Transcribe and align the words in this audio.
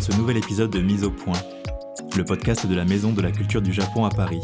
ce 0.00 0.12
nouvel 0.12 0.38
épisode 0.38 0.70
de 0.70 0.80
Mise 0.80 1.04
au 1.04 1.10
point, 1.10 1.38
le 2.16 2.24
podcast 2.24 2.66
de 2.66 2.74
la 2.74 2.86
Maison 2.86 3.12
de 3.12 3.20
la 3.20 3.30
Culture 3.30 3.60
du 3.60 3.70
Japon 3.70 4.06
à 4.06 4.08
Paris. 4.08 4.40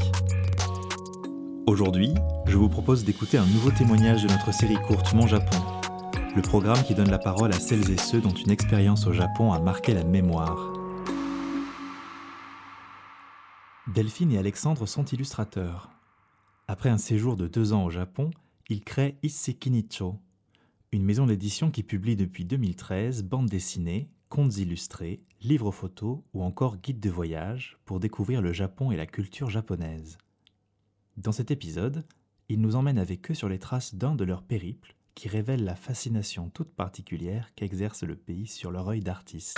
Aujourd'hui, 1.67 2.13
je 2.47 2.59
vous 2.59 2.69
propose 2.69 3.05
d'écouter 3.05 3.39
un 3.39 3.47
nouveau 3.47 3.71
témoignage 3.71 4.23
de 4.23 4.29
notre 4.29 4.53
série 4.53 4.77
courte 4.87 5.15
Mon 5.15 5.27
Japon, 5.27 5.57
le 6.35 6.43
programme 6.43 6.83
qui 6.83 6.95
donne 6.95 7.11
la 7.11 7.19
parole 7.19 7.55
à 7.55 7.59
celles 7.59 7.91
et 7.91 7.97
ceux 7.97 8.21
dont 8.21 8.35
une 8.35 8.51
expérience 8.51 9.07
au 9.07 9.15
Japon 9.15 9.51
a 9.53 9.59
marqué 9.59 9.95
la 9.95 10.05
mémoire. 10.05 10.75
Delphine 13.95 14.33
et 14.33 14.39
Alexandre 14.39 14.85
sont 14.85 15.07
illustrateurs. 15.07 15.89
Après 16.69 16.91
un 16.91 16.99
séjour 16.99 17.35
de 17.35 17.47
deux 17.47 17.73
ans 17.73 17.85
au 17.85 17.91
Japon, 17.91 18.31
ils 18.69 18.85
créent 18.85 19.17
Issekinicho, 19.23 20.21
une 20.93 21.05
maison 21.05 21.25
d'édition 21.25 21.71
qui 21.71 21.83
publie 21.83 22.17
depuis 22.17 22.45
2013 22.45 23.23
bandes 23.23 23.49
dessinées, 23.49 24.11
contes 24.37 24.59
illustrés, 24.59 25.23
livres 25.41 25.73
photos 25.73 26.19
ou 26.35 26.43
encore 26.43 26.77
guides 26.77 27.01
de 27.01 27.09
voyage 27.09 27.79
pour 27.87 28.01
découvrir 28.01 28.43
le 28.43 28.53
Japon 28.53 28.91
et 28.91 28.97
la 28.99 29.07
culture 29.07 29.49
japonaise. 29.49 30.19
Dans 31.17 31.33
cet 31.33 31.51
épisode, 31.51 32.05
ils 32.51 32.61
nous 32.61 32.77
emmènent 32.77 32.99
avec 32.99 33.31
eux 33.31 33.35
sur 33.35 33.49
les 33.49 33.59
traces 33.59 33.95
d'un 33.95 34.15
de 34.15 34.25
leurs 34.25 34.43
périples 34.43 34.95
qui 35.15 35.29
révèle 35.29 35.65
la 35.65 35.75
fascination 35.75 36.51
toute 36.51 36.69
particulière 36.69 37.49
qu'exerce 37.57 38.03
le 38.03 38.15
pays 38.15 38.47
sur 38.47 38.71
leur 38.71 38.87
œil 38.89 39.01
d'artiste. 39.01 39.57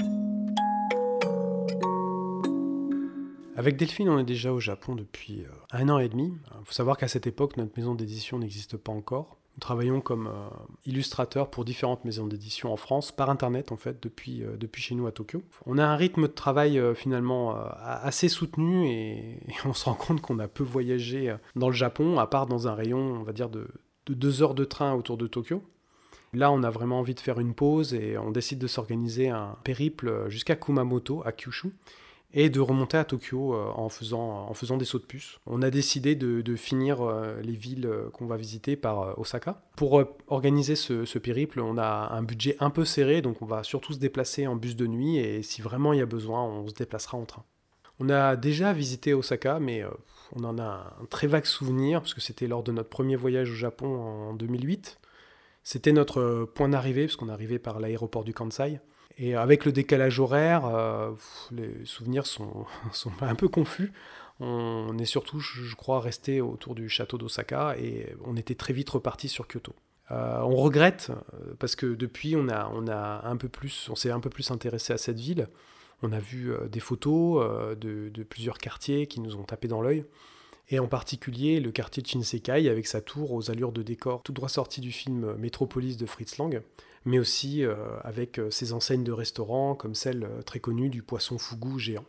Avec 3.56 3.76
Delphine, 3.76 4.10
on 4.10 4.20
est 4.20 4.24
déjà 4.24 4.52
au 4.52 4.60
Japon 4.60 4.94
depuis 4.94 5.40
euh, 5.40 5.50
un 5.72 5.88
an 5.88 5.98
et 5.98 6.08
demi. 6.08 6.32
Il 6.60 6.64
faut 6.64 6.72
savoir 6.72 6.96
qu'à 6.96 7.08
cette 7.08 7.26
époque, 7.26 7.56
notre 7.56 7.76
maison 7.76 7.96
d'édition 7.96 8.38
n'existe 8.38 8.76
pas 8.76 8.92
encore. 8.92 9.40
Nous 9.58 9.62
travaillons 9.62 10.00
comme 10.00 10.28
euh, 10.28 10.48
illustrateurs 10.86 11.50
pour 11.50 11.64
différentes 11.64 12.04
maisons 12.04 12.28
d'édition 12.28 12.72
en 12.72 12.76
France, 12.76 13.10
par 13.10 13.28
Internet 13.28 13.72
en 13.72 13.76
fait, 13.76 14.00
depuis, 14.00 14.44
euh, 14.44 14.56
chez 14.76 14.94
nous 14.94 15.08
à 15.08 15.10
Tokyo. 15.10 15.42
On 15.66 15.78
a 15.78 15.84
un 15.84 15.96
rythme 15.96 16.22
de 16.22 16.32
travail 16.32 16.78
euh, 16.78 16.94
finalement 16.94 17.56
assez 17.80 18.28
soutenu 18.28 18.86
et, 18.88 19.40
on 19.64 19.72
se 19.72 19.86
rend 19.86 19.94
compte 19.94 20.20
qu'on 20.20 20.38
a 20.38 20.46
peu 20.46 20.62
voyagé 20.62 21.34
dans 21.56 21.70
le 21.70 21.74
Japon, 21.74 22.20
à 22.20 22.28
part 22.28 22.46
dans 22.46 22.68
un 22.68 22.74
rayon, 22.76 23.00
on 23.00 23.24
va 23.24 23.32
dire, 23.32 23.48
de 23.48 23.66
deux 24.08 24.44
heures 24.44 24.54
de 24.54 24.64
train 24.64 24.94
autour 24.94 25.16
de 25.16 25.26
Tokyo. 25.26 25.60
Là, 26.32 26.52
on 26.52 26.62
a 26.62 26.70
vraiment 26.70 27.00
envie 27.00 27.16
de 27.16 27.20
faire 27.20 27.40
une 27.40 27.54
pause 27.54 27.94
et 27.94 28.16
on 28.16 28.30
décide 28.30 28.60
de 28.60 28.68
s'organiser 28.68 29.28
un 29.28 29.56
périple 29.64 30.28
jusqu'à 30.28 30.54
Kumamoto, 30.54 31.20
à 31.26 31.32
Kyushu 31.32 31.72
et 32.34 32.50
de 32.50 32.60
remonter 32.60 32.98
à 32.98 33.04
Tokyo 33.04 33.54
euh, 33.54 33.70
en, 33.74 33.88
faisant, 33.88 34.76
des 34.76 34.84
sauts 34.84 34.98
de 34.98 35.04
puce. 35.04 35.38
On 35.46 35.62
a 35.62 35.70
décidé 35.70 36.14
de, 36.14 36.56
finir 36.56 37.00
euh, 37.00 37.40
les 37.42 37.52
villes 37.52 37.86
euh, 37.86 38.10
qu'on 38.10 38.26
va 38.26 38.36
visiter 38.36 38.76
par 38.76 39.18
Osaka. 39.18 39.62
Pour 39.76 40.02
organiser 40.26 40.76
ce, 40.76 41.18
périple, 41.18 41.60
on 41.60 41.78
a 41.78 42.12
un 42.12 42.22
budget 42.22 42.56
un 42.60 42.70
peu 42.70 42.84
serré, 42.84 43.22
donc 43.22 43.40
on 43.42 43.46
va 43.46 43.62
surtout 43.62 43.92
se 43.92 43.98
déplacer 43.98 44.46
en 44.46 44.56
bus 44.56 44.76
de 44.76 44.86
nuit 44.86 45.18
et 45.18 45.42
si 45.42 45.62
vraiment 45.62 45.92
il 45.92 45.98
y 45.98 46.02
a 46.02 46.06
besoin, 46.06 46.42
on 46.44 46.68
se 46.68 46.74
déplacera 46.74 47.16
en 47.16 47.24
train. 47.24 47.44
On 48.00 48.10
a 48.10 48.36
déjà 48.36 48.72
visité 48.72 49.14
Osaka, 49.14 49.58
mais 49.58 49.82
on 50.36 50.44
en 50.44 50.58
a 50.58 50.96
un 51.00 51.04
très 51.06 51.26
vague 51.26 51.46
souvenir, 51.46 52.00
parce 52.00 52.14
que 52.14 52.20
c'était 52.20 52.46
lors 52.46 52.62
de 52.62 52.70
notre 52.70 52.88
premier 52.88 53.16
voyage 53.16 53.50
au 53.50 53.54
Japon 53.54 53.86
en 54.30 54.34
2008. 54.34 54.98
C'était 55.64 55.92
notre 55.92 56.44
point 56.54 56.68
d'arrivée, 56.68 57.08
parce 57.08 57.28
arrivait 57.28 57.58
par 57.58 57.80
l'aéroport 57.80 58.22
du 58.22 58.32
Kansai. 58.32 58.80
Et 59.18 59.34
avec 59.34 59.64
le 59.64 59.72
décalage 59.72 60.20
horaire, 60.20 60.64
euh, 60.66 61.10
les 61.50 61.84
souvenirs 61.84 62.26
sont, 62.26 62.66
un 63.20 63.34
peu 63.34 63.48
confus. 63.48 63.92
On 64.40 64.96
est 64.98 65.04
surtout, 65.04 65.40
je 65.40 65.74
crois, 65.74 66.00
resté 66.00 66.40
autour 66.40 66.76
du 66.76 66.88
château 66.88 67.18
d'Osaka 67.18 67.76
et 67.76 68.14
on 68.24 68.36
était 68.36 68.54
très 68.54 68.72
vite 68.72 68.88
reparti 68.88 69.28
sur 69.28 69.48
Kyoto. 69.48 69.74
Euh, 70.12 70.40
on 70.42 70.54
regrette 70.56 71.10
euh, 71.10 71.54
parce 71.58 71.74
que 71.74 71.86
depuis, 71.86 72.36
on 72.36 72.48
a, 72.48 73.20
un 73.24 73.36
peu 73.36 73.48
plus, 73.48 73.88
on 73.90 73.96
s'est 73.96 74.12
un 74.12 74.20
peu 74.20 74.30
plus 74.30 74.52
intéressé 74.52 74.92
à 74.92 74.98
cette 74.98 75.18
ville. 75.18 75.48
On 76.02 76.12
a 76.12 76.20
vu 76.20 76.52
des 76.70 76.78
photos 76.78 77.76
de, 77.76 78.08
de, 78.08 78.22
plusieurs 78.22 78.58
quartiers 78.58 79.08
qui 79.08 79.18
nous 79.18 79.34
ont 79.34 79.42
tapé 79.42 79.66
dans 79.66 79.82
l'œil. 79.82 80.04
Et 80.70 80.78
en 80.78 80.86
particulier 80.86 81.58
le 81.58 81.72
quartier 81.72 82.04
de 82.04 82.06
Shinsekai 82.06 82.68
avec 82.68 82.86
sa 82.86 83.00
tour 83.00 83.32
aux 83.32 83.50
allures 83.50 83.72
de 83.72 83.82
décor 83.82 84.22
tout 84.22 84.32
droit 84.32 84.48
sorti 84.48 84.80
du 84.80 84.92
film 84.92 85.34
Métropolis 85.34 85.96
de 85.96 86.06
Fritz 86.06 86.38
Lang 86.38 86.62
mais 87.08 87.18
aussi 87.18 87.64
euh, 87.64 87.74
avec 88.02 88.38
euh, 88.38 88.50
ses 88.50 88.74
enseignes 88.74 89.02
de 89.02 89.12
restaurants 89.12 89.74
comme 89.74 89.94
celle 89.94 90.24
euh, 90.24 90.42
très 90.42 90.60
connue 90.60 90.90
du 90.90 91.02
poisson 91.02 91.38
fougou 91.38 91.78
géant. 91.78 92.04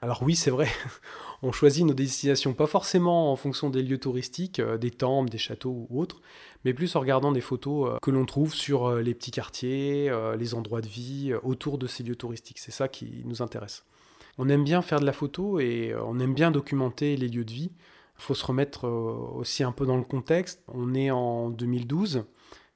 Alors 0.00 0.22
oui, 0.22 0.34
c'est 0.34 0.50
vrai, 0.50 0.68
on 1.42 1.52
choisit 1.52 1.84
nos 1.84 1.92
destinations 1.92 2.54
pas 2.54 2.66
forcément 2.66 3.30
en 3.30 3.36
fonction 3.36 3.68
des 3.68 3.82
lieux 3.82 3.98
touristiques, 3.98 4.60
des 4.60 4.90
temples, 4.90 5.28
des 5.28 5.38
châteaux 5.38 5.86
ou 5.90 6.00
autres, 6.00 6.22
mais 6.64 6.72
plus 6.72 6.96
en 6.96 7.00
regardant 7.00 7.30
des 7.30 7.42
photos 7.42 7.98
que 8.00 8.10
l'on 8.10 8.24
trouve 8.24 8.54
sur 8.54 8.96
les 8.96 9.14
petits 9.14 9.30
quartiers, 9.30 10.10
les 10.36 10.54
endroits 10.54 10.80
de 10.80 10.88
vie 10.88 11.32
autour 11.44 11.78
de 11.78 11.86
ces 11.86 12.02
lieux 12.02 12.16
touristiques. 12.16 12.58
C'est 12.58 12.72
ça 12.72 12.88
qui 12.88 13.22
nous 13.26 13.42
intéresse. 13.42 13.84
On 14.38 14.48
aime 14.48 14.64
bien 14.64 14.82
faire 14.82 14.98
de 14.98 15.06
la 15.06 15.12
photo 15.12 15.60
et 15.60 15.94
on 16.04 16.18
aime 16.18 16.34
bien 16.34 16.50
documenter 16.50 17.16
les 17.16 17.28
lieux 17.28 17.44
de 17.44 17.52
vie. 17.52 17.70
Il 18.18 18.22
faut 18.22 18.34
se 18.34 18.44
remettre 18.44 18.88
aussi 18.88 19.62
un 19.62 19.70
peu 19.70 19.86
dans 19.86 19.98
le 19.98 20.02
contexte. 20.02 20.64
On 20.66 20.96
est 20.96 21.12
en 21.12 21.48
2012. 21.48 22.24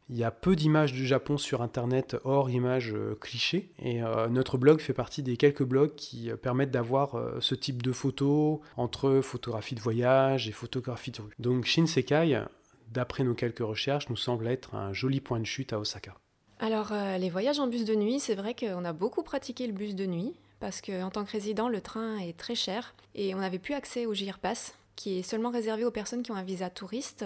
Il 0.08 0.16
y 0.16 0.22
a 0.22 0.30
peu 0.30 0.54
d'images 0.54 0.92
du 0.92 1.04
Japon 1.04 1.36
sur 1.36 1.62
Internet 1.62 2.16
hors 2.22 2.48
images 2.48 2.92
euh, 2.94 3.16
clichés. 3.20 3.70
Et 3.80 4.04
euh, 4.04 4.28
notre 4.28 4.56
blog 4.56 4.78
fait 4.78 4.92
partie 4.92 5.22
des 5.22 5.36
quelques 5.36 5.64
blogs 5.64 5.96
qui 5.96 6.30
euh, 6.30 6.36
permettent 6.36 6.70
d'avoir 6.70 7.20
ce 7.40 7.54
type 7.54 7.82
de 7.82 7.92
photos 7.92 8.60
entre 8.76 9.20
photographie 9.20 9.74
de 9.74 9.80
voyage 9.80 10.48
et 10.48 10.52
photographie 10.52 11.10
de 11.10 11.22
rue. 11.22 11.32
Donc 11.38 11.64
Shinsekai, 11.64 12.40
d'après 12.92 13.24
nos 13.24 13.34
quelques 13.34 13.58
recherches, 13.58 14.08
nous 14.08 14.16
semble 14.16 14.46
être 14.46 14.74
un 14.74 14.92
joli 14.92 15.20
point 15.20 15.40
de 15.40 15.44
chute 15.44 15.72
à 15.72 15.80
Osaka. 15.80 16.14
Alors 16.58 16.92
les 17.18 17.28
voyages 17.28 17.58
en 17.58 17.66
bus 17.66 17.84
de 17.84 17.94
nuit, 17.94 18.20
c'est 18.20 18.34
vrai 18.34 18.54
qu'on 18.54 18.84
a 18.84 18.92
beaucoup 18.92 19.22
pratiqué 19.22 19.66
le 19.66 19.72
bus 19.72 19.94
de 19.94 20.06
nuit 20.06 20.34
parce 20.60 20.80
qu'en 20.80 21.10
tant 21.10 21.24
que 21.24 21.32
résident, 21.32 21.68
le 21.68 21.80
train 21.80 22.18
est 22.18 22.36
très 22.36 22.54
cher 22.54 22.94
et 23.14 23.34
on 23.34 23.38
n'avait 23.38 23.58
plus 23.58 23.74
accès 23.74 24.06
au 24.06 24.14
JR 24.14 24.38
Pass 24.38 24.74
qui 24.96 25.18
est 25.18 25.22
seulement 25.22 25.50
réservé 25.50 25.84
aux 25.84 25.90
personnes 25.90 26.22
qui 26.22 26.32
ont 26.32 26.36
un 26.36 26.42
visa 26.42 26.70
touriste. 26.70 27.24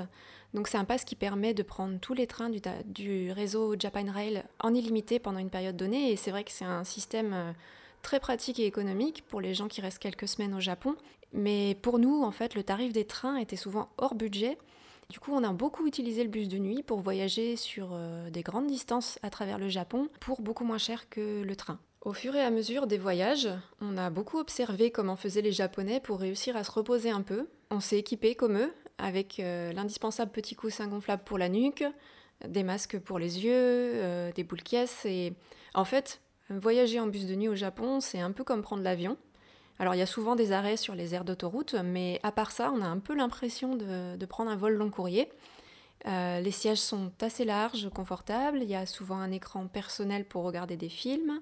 Donc 0.54 0.68
c'est 0.68 0.78
un 0.78 0.84
pass 0.84 1.04
qui 1.04 1.14
permet 1.14 1.54
de 1.54 1.62
prendre 1.62 1.98
tous 2.00 2.14
les 2.14 2.26
trains 2.26 2.50
du, 2.84 3.32
réseau 3.32 3.76
Japan 3.78 4.06
Rail 4.12 4.42
en 4.58 4.74
illimité 4.74 5.18
pendant 5.18 5.38
une 5.38 5.50
période 5.50 5.76
donnée. 5.76 6.10
Et 6.10 6.16
c'est 6.16 6.30
vrai 6.30 6.44
que 6.44 6.50
c'est 6.50 6.64
un 6.64 6.84
système 6.84 7.32
euh, 7.32 7.52
très 8.02 8.18
pratique 8.20 8.58
et 8.58 8.66
économique 8.66 9.24
pour 9.28 9.40
les 9.40 9.54
gens 9.54 9.68
qui 9.68 9.80
restent 9.80 10.00
quelques 10.00 10.28
semaines 10.28 10.54
au 10.54 10.60
Japon. 10.60 10.96
Mais 11.32 11.76
pour 11.80 11.98
nous, 11.98 12.22
en 12.24 12.32
fait, 12.32 12.54
le 12.54 12.64
tarif 12.64 12.92
des 12.92 13.04
trains 13.04 13.36
était 13.36 13.56
souvent 13.56 13.88
hors 13.98 14.16
budget. 14.16 14.58
Du 15.08 15.20
coup, 15.20 15.32
on 15.32 15.44
a 15.44 15.52
beaucoup 15.52 15.86
utilisé 15.86 16.24
le 16.24 16.30
bus 16.30 16.48
de 16.48 16.58
nuit 16.58 16.82
pour 16.82 17.00
voyager 17.00 17.56
sur 17.56 17.90
euh, 17.92 18.30
des 18.30 18.42
grandes 18.42 18.66
distances 18.66 19.18
à 19.22 19.30
travers 19.30 19.58
le 19.58 19.68
Japon 19.68 20.08
pour 20.20 20.40
beaucoup 20.40 20.64
moins 20.64 20.78
cher 20.78 21.08
que 21.08 21.42
le 21.42 21.56
train. 21.56 21.78
Au 22.02 22.12
fur 22.12 22.34
et 22.34 22.40
à 22.40 22.50
mesure 22.50 22.86
des 22.86 22.96
voyages, 22.96 23.48
on 23.80 23.98
a 23.98 24.08
beaucoup 24.08 24.38
observé 24.38 24.90
comment 24.90 25.16
faisaient 25.16 25.42
les 25.42 25.52
Japonais 25.52 26.00
pour 26.00 26.18
réussir 26.18 26.56
à 26.56 26.64
se 26.64 26.70
reposer 26.70 27.10
un 27.10 27.22
peu. 27.22 27.48
On 27.70 27.80
s'est 27.80 27.98
équipé 27.98 28.34
comme 28.34 28.56
eux, 28.56 28.72
avec 29.02 29.40
euh, 29.40 29.72
l'indispensable 29.72 30.30
petit 30.30 30.54
coussin 30.54 30.86
gonflable 30.86 31.22
pour 31.24 31.38
la 31.38 31.48
nuque, 31.48 31.84
des 32.46 32.62
masques 32.62 32.98
pour 32.98 33.18
les 33.18 33.44
yeux, 33.44 33.52
euh, 33.54 34.32
des 34.32 34.44
boules 34.44 34.62
caisses. 34.62 35.04
Et 35.04 35.32
en 35.74 35.84
fait, 35.84 36.20
voyager 36.48 37.00
en 37.00 37.06
bus 37.06 37.26
de 37.26 37.34
nuit 37.34 37.48
au 37.48 37.56
Japon, 37.56 38.00
c'est 38.00 38.20
un 38.20 38.32
peu 38.32 38.44
comme 38.44 38.62
prendre 38.62 38.82
l'avion. 38.82 39.16
Alors 39.78 39.94
il 39.94 39.98
y 39.98 40.02
a 40.02 40.06
souvent 40.06 40.36
des 40.36 40.52
arrêts 40.52 40.76
sur 40.76 40.94
les 40.94 41.14
aires 41.14 41.24
d'autoroute, 41.24 41.74
mais 41.74 42.20
à 42.22 42.32
part 42.32 42.52
ça, 42.52 42.70
on 42.74 42.82
a 42.82 42.86
un 42.86 42.98
peu 42.98 43.14
l'impression 43.14 43.76
de, 43.76 44.26
prendre 44.26 44.50
un 44.50 44.56
vol 44.56 44.74
long 44.74 44.90
courrier. 44.90 45.30
Euh, 46.06 46.40
les 46.40 46.50
sièges 46.50 46.78
sont 46.78 47.12
assez 47.20 47.44
larges, 47.44 47.88
confortables, 47.90 48.58
il 48.62 48.68
y 48.68 48.74
a 48.74 48.84
souvent 48.84 49.16
un 49.16 49.30
écran 49.30 49.66
personnel 49.66 50.26
pour 50.26 50.44
regarder 50.44 50.76
des 50.76 50.90
films. 50.90 51.40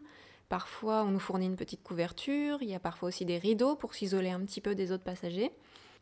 Parfois, 0.48 1.02
on 1.02 1.10
nous 1.10 1.18
fournit 1.18 1.46
une 1.46 1.56
petite 1.56 1.82
couverture, 1.82 2.58
il 2.62 2.68
y 2.68 2.74
a 2.74 2.80
parfois 2.80 3.08
aussi 3.08 3.24
des 3.24 3.38
rideaux 3.38 3.74
pour 3.74 3.94
s'isoler 3.94 4.30
un 4.30 4.40
petit 4.40 4.60
peu 4.60 4.76
des 4.76 4.92
autres 4.92 5.04
passagers. 5.04 5.52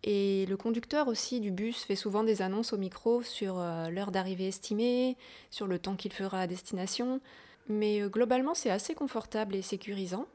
Et 0.05 0.47
le 0.47 0.57
conducteur 0.57 1.09
aussi 1.09 1.41
du 1.41 1.51
bus 1.51 1.83
fait 1.83 1.97
souvent 1.97 2.23
des 2.23 2.43
annonces 2.43 2.73
au 2.73 2.79
micro 2.79 3.23
sur 3.23 3.59
euh, 3.59 3.89
l'heure 3.89 4.13
d'arrivée 4.13 4.49
estimée, 4.49 5.17
sur 5.51 5.67
le 5.67 5.79
temps 5.79 5.97
qu'il 5.97 6.13
fera 6.13 6.41
à 6.41 6.47
destination. 6.47 7.21
Mais 7.69 8.01
euh, 8.01 8.09
globalement, 8.09 8.55
c'est 8.55 8.71
assez 8.71 8.95
confortable 8.95 9.57
et 9.57 9.63
sécurisant. 9.63 10.27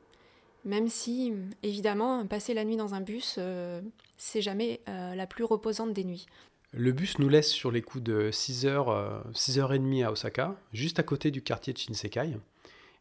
Même 0.66 0.90
si, 0.90 1.34
évidemment, 1.63 2.25
passer 2.28 2.54
la 2.54 2.66
nuit 2.66 2.78
dans 2.78 2.94
un 2.94 3.02
bus, 3.02 3.36
euh, 3.40 3.81
c'est 4.18 4.42
jamais 4.42 4.81
la 4.88 5.25
plus 5.25 5.44
reposante 5.44 5.92
des 5.92 6.04
nuits. 6.04 6.28
Le 6.72 6.92
bus 6.92 7.18
nous 7.18 7.30
laisse 7.30 7.50
sur 7.50 7.72
les 7.72 7.81
coups 7.81 8.04
de 8.04 8.30
6h, 8.31 9.31
6h30 9.34 10.06
à 10.06 10.12
Osaka, 10.12 10.56
juste 10.72 11.00
à 11.00 11.04
côté 11.04 11.31
du 11.31 11.42
quartier 11.42 11.74
de 11.74 11.80
Shinsekai. 11.80 12.38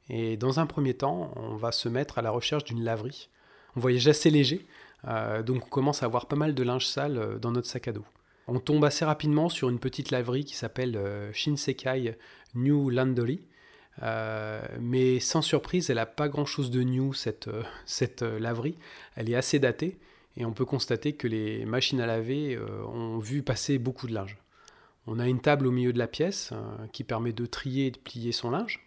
Et 0.08 0.38
dans 0.38 0.58
un 0.58 0.66
premier 0.66 0.94
temps, 0.94 1.32
on 1.36 1.56
va 1.56 1.70
se 1.70 1.90
mettre 1.90 2.18
à 2.18 2.22
la 2.22 2.30
recherche 2.30 2.64
d'une 2.64 2.82
laverie. 2.82 3.28
On 3.76 3.80
voyage 3.80 4.08
assez 4.08 4.30
léger, 4.30 4.66
euh, 5.06 5.42
donc 5.42 5.66
on 5.66 5.68
commence 5.68 6.02
à 6.02 6.06
avoir 6.06 6.26
pas 6.26 6.36
mal 6.36 6.54
de 6.54 6.62
linge 6.62 6.86
sale 6.86 7.18
euh, 7.18 7.38
dans 7.38 7.52
notre 7.52 7.68
sac 7.68 7.88
à 7.88 7.92
dos. 7.92 8.04
On 8.46 8.58
tombe 8.58 8.84
assez 8.84 9.04
rapidement 9.04 9.48
sur 9.48 9.68
une 9.68 9.78
petite 9.78 10.10
laverie 10.10 10.44
qui 10.44 10.56
s'appelle 10.56 10.96
euh, 10.96 11.32
Shinsekai 11.32 12.16
New 12.54 12.90
Laundry. 12.90 13.40
mais 14.80 15.20
sans 15.20 15.42
surprise, 15.42 15.90
elle 15.90 15.96
n'a 15.96 16.06
pas 16.06 16.28
grand-chose 16.28 16.70
de 16.70 16.82
new, 16.82 17.14
cette, 17.14 17.48
cette 17.86 18.22
laverie. 18.22 18.76
Elle 19.14 19.30
est 19.30 19.36
assez 19.36 19.58
datée 19.58 19.98
et 20.36 20.44
on 20.44 20.52
peut 20.52 20.64
constater 20.64 21.12
que 21.12 21.28
les 21.28 21.64
machines 21.64 22.00
à 22.00 22.06
laver 22.06 22.58
ont 22.58 23.18
vu 23.18 23.42
passer 23.42 23.78
beaucoup 23.78 24.06
de 24.06 24.14
linge. 24.14 24.36
On 25.06 25.18
a 25.18 25.28
une 25.28 25.40
table 25.40 25.66
au 25.66 25.70
milieu 25.70 25.92
de 25.92 25.98
la 25.98 26.06
pièce 26.06 26.52
qui 26.92 27.04
permet 27.04 27.32
de 27.32 27.46
trier 27.46 27.86
et 27.86 27.90
de 27.90 27.98
plier 27.98 28.32
son 28.32 28.50
linge. 28.50 28.80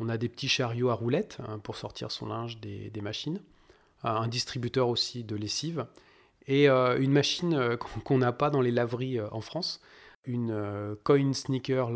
On 0.00 0.08
a 0.08 0.18
des 0.18 0.28
petits 0.28 0.48
chariots 0.48 0.90
à 0.90 0.94
roulettes 0.94 1.38
hein, 1.46 1.58
pour 1.58 1.76
sortir 1.76 2.10
son 2.10 2.26
linge 2.26 2.58
des, 2.60 3.00
machines. 3.00 3.40
Un 4.10 4.28
distributeur 4.28 4.88
aussi 4.88 5.24
de 5.24 5.36
lessive. 5.36 5.86
Et 6.46 6.68
une 6.68 7.12
machine 7.12 7.76
qu'on 8.04 8.18
n'a 8.18 8.32
pas 8.32 8.50
dans 8.50 8.60
les 8.60 8.70
laveries 8.70 9.20
en 9.20 9.40
France. 9.40 9.80
Une 10.26 10.96
Coin 11.04 11.32
Sneaker 11.32 11.90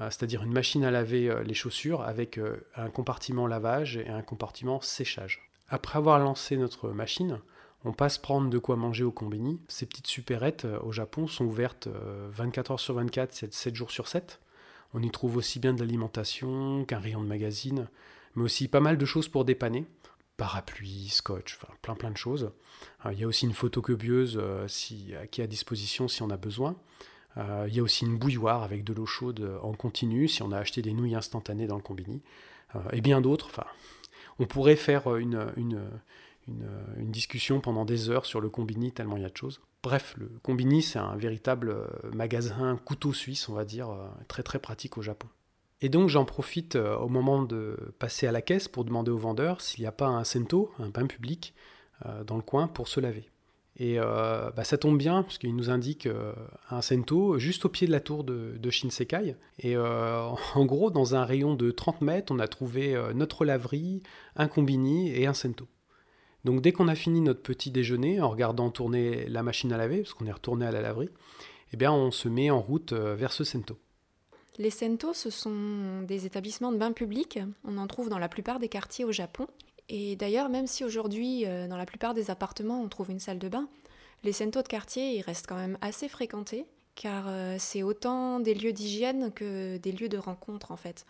euh, 0.00 0.08
c'est-à-dire 0.10 0.42
une 0.42 0.52
machine 0.52 0.84
à 0.84 0.90
laver 0.90 1.28
euh, 1.28 1.42
les 1.42 1.54
chaussures 1.54 2.02
avec 2.02 2.38
euh, 2.38 2.56
un 2.76 2.88
compartiment 2.88 3.46
lavage 3.46 3.96
et 3.96 4.08
un 4.08 4.22
compartiment 4.22 4.80
séchage. 4.80 5.50
Après 5.68 5.98
avoir 5.98 6.18
lancé 6.18 6.56
notre 6.56 6.90
machine, 6.90 7.40
on 7.84 7.92
passe 7.92 8.18
prendre 8.18 8.48
de 8.48 8.58
quoi 8.58 8.76
manger 8.76 9.04
au 9.04 9.10
combini. 9.10 9.60
Ces 9.68 9.86
petites 9.86 10.06
supérettes 10.06 10.66
au 10.82 10.92
Japon 10.92 11.26
sont 11.26 11.44
ouvertes 11.44 11.88
24 12.30 12.72
heures 12.72 12.80
sur 12.80 12.94
24, 12.94 13.32
7 13.52 13.74
jours 13.74 13.90
sur 13.90 14.06
7. 14.06 14.38
On 14.94 15.02
y 15.02 15.10
trouve 15.10 15.36
aussi 15.38 15.58
bien 15.58 15.72
de 15.72 15.80
l'alimentation 15.80 16.84
qu'un 16.84 17.00
rayon 17.00 17.22
de 17.22 17.26
magazine, 17.26 17.88
mais 18.36 18.44
aussi 18.44 18.68
pas 18.68 18.80
mal 18.80 18.98
de 18.98 19.04
choses 19.04 19.28
pour 19.28 19.44
dépanner. 19.44 19.86
Parapluie, 20.42 21.08
scotch, 21.08 21.56
plein 21.82 21.94
plein 21.94 22.10
de 22.10 22.16
choses. 22.16 22.50
Il 23.10 23.18
y 23.18 23.22
a 23.22 23.26
aussi 23.28 23.46
une 23.46 23.52
photocopieuse 23.52 24.40
qui 24.68 25.12
est 25.12 25.44
à 25.44 25.46
disposition 25.46 26.08
si 26.08 26.22
on 26.22 26.30
a 26.30 26.36
besoin. 26.36 26.76
Euh, 27.36 27.66
il 27.68 27.74
y 27.74 27.80
a 27.80 27.82
aussi 27.82 28.04
une 28.04 28.18
bouilloire 28.18 28.62
avec 28.62 28.84
de 28.84 28.92
l'eau 28.92 29.06
chaude 29.06 29.40
euh, 29.40 29.58
en 29.62 29.72
continu 29.72 30.28
si 30.28 30.42
on 30.42 30.52
a 30.52 30.58
acheté 30.58 30.82
des 30.82 30.92
nouilles 30.92 31.14
instantanées 31.14 31.66
dans 31.66 31.76
le 31.76 31.82
combini. 31.82 32.22
Euh, 32.76 32.80
et 32.92 33.00
bien 33.00 33.20
d'autres. 33.20 33.46
Enfin, 33.46 33.66
on 34.38 34.46
pourrait 34.46 34.76
faire 34.76 35.16
une, 35.16 35.46
une, 35.56 35.80
une, 36.48 37.10
discussion 37.10 37.60
pendant 37.60 37.84
des 37.84 38.10
heures 38.10 38.26
sur 38.26 38.40
le 38.40 38.48
combini, 38.48 38.92
tellement 38.92 39.16
il 39.16 39.22
y 39.22 39.26
a 39.26 39.30
de 39.30 39.36
choses. 39.36 39.60
Bref, 39.82 40.14
le 40.16 40.30
combini, 40.42 40.82
c'est 40.82 40.98
un 40.98 41.16
véritable 41.16 41.76
magasin 42.14 42.76
couteau 42.84 43.12
suisse, 43.12 43.48
on 43.48 43.54
va 43.54 43.64
dire, 43.64 43.88
très 44.28 44.42
très 44.42 44.58
pratique 44.58 44.96
au 44.96 45.02
Japon. 45.02 45.28
Et 45.82 45.88
donc 45.88 46.08
j'en 46.08 46.24
profite 46.24 46.76
au 46.76 47.08
moment 47.08 47.42
de 47.42 47.76
passer 47.98 48.26
à 48.26 48.32
la 48.32 48.40
caisse 48.40 48.68
pour 48.68 48.84
demander 48.84 49.10
au 49.10 49.18
vendeur 49.18 49.60
s'il 49.60 49.82
n'y 49.82 49.86
a 49.86 49.92
pas 49.92 50.06
un 50.06 50.24
sento, 50.24 50.70
un 50.78 50.88
bain 50.88 51.06
public, 51.06 51.54
dans 52.24 52.36
le 52.36 52.42
coin 52.42 52.68
pour 52.68 52.88
se 52.88 53.00
laver. 53.00 53.32
Et 53.76 53.98
euh, 53.98 54.50
bah, 54.50 54.64
ça 54.64 54.76
tombe 54.76 54.98
bien, 54.98 55.22
parce 55.22 55.38
nous 55.42 55.70
indique 55.70 56.06
euh, 56.06 56.34
un 56.70 56.82
Sento 56.82 57.38
juste 57.38 57.64
au 57.64 57.68
pied 57.68 57.86
de 57.86 57.92
la 57.92 58.00
tour 58.00 58.22
de, 58.22 58.70
Shinsekai. 58.70 59.36
Et 59.60 59.76
euh, 59.76 60.28
en 60.54 60.64
gros, 60.64 60.90
dans 60.90 61.14
un 61.14 61.24
rayon 61.24 61.54
de 61.54 61.70
30 61.70 62.02
mètres, 62.02 62.32
on 62.34 62.38
a 62.38 62.48
trouvé 62.48 63.00
notre 63.14 63.44
laverie, 63.44 64.02
un 64.36 64.48
combini 64.48 65.10
et 65.10 65.26
un 65.26 65.34
Sento. 65.34 65.66
Donc 66.44 66.60
dès 66.60 66.72
qu'on 66.72 66.88
a 66.88 66.94
fini 66.94 67.20
notre 67.20 67.42
petit 67.42 67.70
déjeuner, 67.70 68.20
en 68.20 68.28
regardant 68.28 68.70
tourner 68.70 69.26
la 69.28 69.42
machine 69.42 69.72
à 69.72 69.78
laver, 69.78 69.98
parce 69.98 70.14
qu'on 70.14 70.26
est 70.26 70.32
retourné 70.32 70.66
à 70.66 70.72
la 70.72 70.82
laverie, 70.82 71.10
eh 71.72 71.76
bien 71.76 71.92
on 71.92 72.10
se 72.10 72.28
met 72.28 72.50
en 72.50 72.60
route 72.60 72.92
vers 72.92 73.32
ce 73.32 73.44
Sento. 73.44 73.78
Les 74.58 74.70
Sento, 74.70 75.14
ce 75.14 75.30
sont 75.30 76.02
des 76.02 76.26
établissements 76.26 76.72
de 76.72 76.76
bains 76.76 76.92
publics. 76.92 77.38
On 77.64 77.78
en 77.78 77.86
trouve 77.86 78.10
dans 78.10 78.18
la 78.18 78.28
plupart 78.28 78.58
des 78.58 78.68
quartiers 78.68 79.04
au 79.04 79.12
Japon. 79.12 79.46
Et 79.88 80.14
d'ailleurs, 80.16 80.48
même 80.48 80.66
si 80.66 80.84
aujourd'hui, 80.84 81.46
euh, 81.46 81.68
dans 81.68 81.76
la 81.76 81.86
plupart 81.86 82.14
des 82.14 82.30
appartements, 82.30 82.80
on 82.80 82.88
trouve 82.88 83.10
une 83.10 83.18
salle 83.18 83.38
de 83.38 83.48
bain, 83.48 83.68
les 84.24 84.32
centos 84.32 84.62
de 84.62 84.68
quartier, 84.68 85.16
ils 85.16 85.22
restent 85.22 85.46
quand 85.46 85.56
même 85.56 85.76
assez 85.80 86.08
fréquentés, 86.08 86.66
car 86.94 87.24
euh, 87.26 87.56
c'est 87.58 87.82
autant 87.82 88.40
des 88.40 88.54
lieux 88.54 88.72
d'hygiène 88.72 89.32
que 89.32 89.78
des 89.78 89.92
lieux 89.92 90.08
de 90.08 90.18
rencontre 90.18 90.70
en 90.70 90.76
fait. 90.76 91.04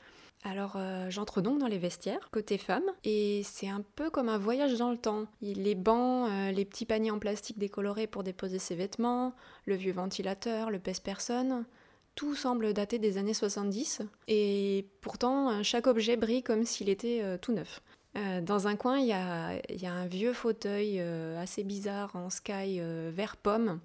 Alors 0.45 0.75
euh, 0.77 1.11
j'entre 1.11 1.43
donc 1.43 1.59
dans 1.59 1.67
les 1.67 1.79
vestiaires, 1.79 2.31
côté 2.33 2.59
femme, 2.59 2.85
et 3.05 3.43
c'est 3.45 3.69
un 3.69 3.85
peu 3.95 4.09
comme 4.09 4.29
un 4.29 4.39
voyage 4.39 4.77
dans 4.79 4.91
le 4.91 4.97
temps. 4.97 5.27
Les 5.43 5.75
bancs, 5.75 6.29
les 6.53 6.65
petits 6.65 6.87
paniers 6.87 7.11
en 7.11 7.19
plastique 7.19 7.59
décolorés 7.59 8.07
pour 8.07 8.23
déposer 8.23 8.59
ses 8.59 8.75
vêtements, 8.75 9.35
le 9.67 9.75
vieux 9.75 9.93
ventilateur, 9.93 10.71
le 10.71 10.79
pèse-personne, 10.79 11.67
tout 12.15 12.35
semble 12.35 12.73
dater 12.75 12.99
des 12.99 13.19
années 13.19 13.35
70, 13.35 14.03
et 14.29 14.87
pourtant 15.01 15.63
chaque 15.63 15.87
objet 15.87 16.17
brille 16.17 16.43
comme 16.43 16.65
s'il 16.65 16.89
était 16.89 17.39
tout 17.41 17.53
neuf. 17.53 17.81
Euh, 18.17 18.41
dans 18.41 18.69
un 18.69 18.77
coin, 18.77 18.99
il 18.99 19.07
y 19.07 19.13
a, 19.13 19.93
un 19.93 20.07
vieux 20.07 20.33
fauteuil 20.33 20.99
euh, 21.01 21.41
assez 21.41 21.65
bizarre 21.65 22.15
en 22.15 22.29
sky 22.29 22.79
euh, 22.81 23.11
vert 23.13 23.37
pomme, 23.37 23.81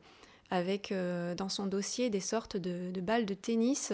avec 0.49 0.93
dans 0.93 1.49
son 1.49 1.65
dossier 1.65 2.09
des 2.09 2.21
sortes 2.21 2.55
de, 2.55 3.01
balles 3.01 3.25
de 3.25 3.33
tennis 3.33 3.91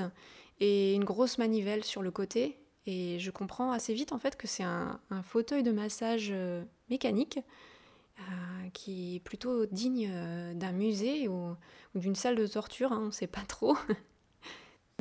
et 0.60 0.94
une 0.94 1.04
grosse 1.04 1.40
manivelle 1.40 1.84
sur 1.84 2.04
le 2.04 2.12
côté. 2.12 2.60
Et 2.86 3.18
je 3.18 3.32
comprends 3.32 3.72
assez 3.72 3.96
vite 3.96 4.12
en 4.12 4.20
fait 4.20 4.36
que 4.36 4.46
c'est 4.46 4.64
un, 4.64 5.00
fauteuil 5.24 5.64
de 5.64 5.72
massage 5.72 6.32
mécanique 6.92 7.40
qui 8.74 9.16
est 9.16 9.20
plutôt 9.20 9.66
digne 9.66 10.12
d'un 10.54 10.74
musée 10.74 11.28
ou, 11.28 11.56
d'une 11.96 12.14
salle 12.14 12.36
de 12.36 12.46
torture, 12.46 12.92
hein, 12.92 13.00
on 13.02 13.06
ne 13.08 13.12
sait 13.12 13.26
pas 13.26 13.46
trop. 13.48 13.76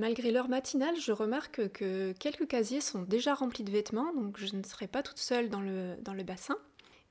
Malgré 0.02 0.32
l'heure 0.32 0.48
matinale, 0.48 0.96
je 0.96 1.12
remarque 1.12 1.68
que 1.68 2.10
quelques 2.18 2.48
casiers 2.48 2.80
sont 2.80 3.02
déjà 3.02 3.34
remplis 3.34 3.62
de 3.62 3.70
vêtements, 3.70 4.12
donc 4.12 4.36
je 4.36 4.56
ne 4.56 4.64
serai 4.64 4.88
pas 4.88 5.00
toute 5.00 5.20
seule 5.20 5.48
dans 5.48 5.60
le, 5.60 5.94
dans 6.02 6.12
le 6.12 6.24
bassin. 6.24 6.56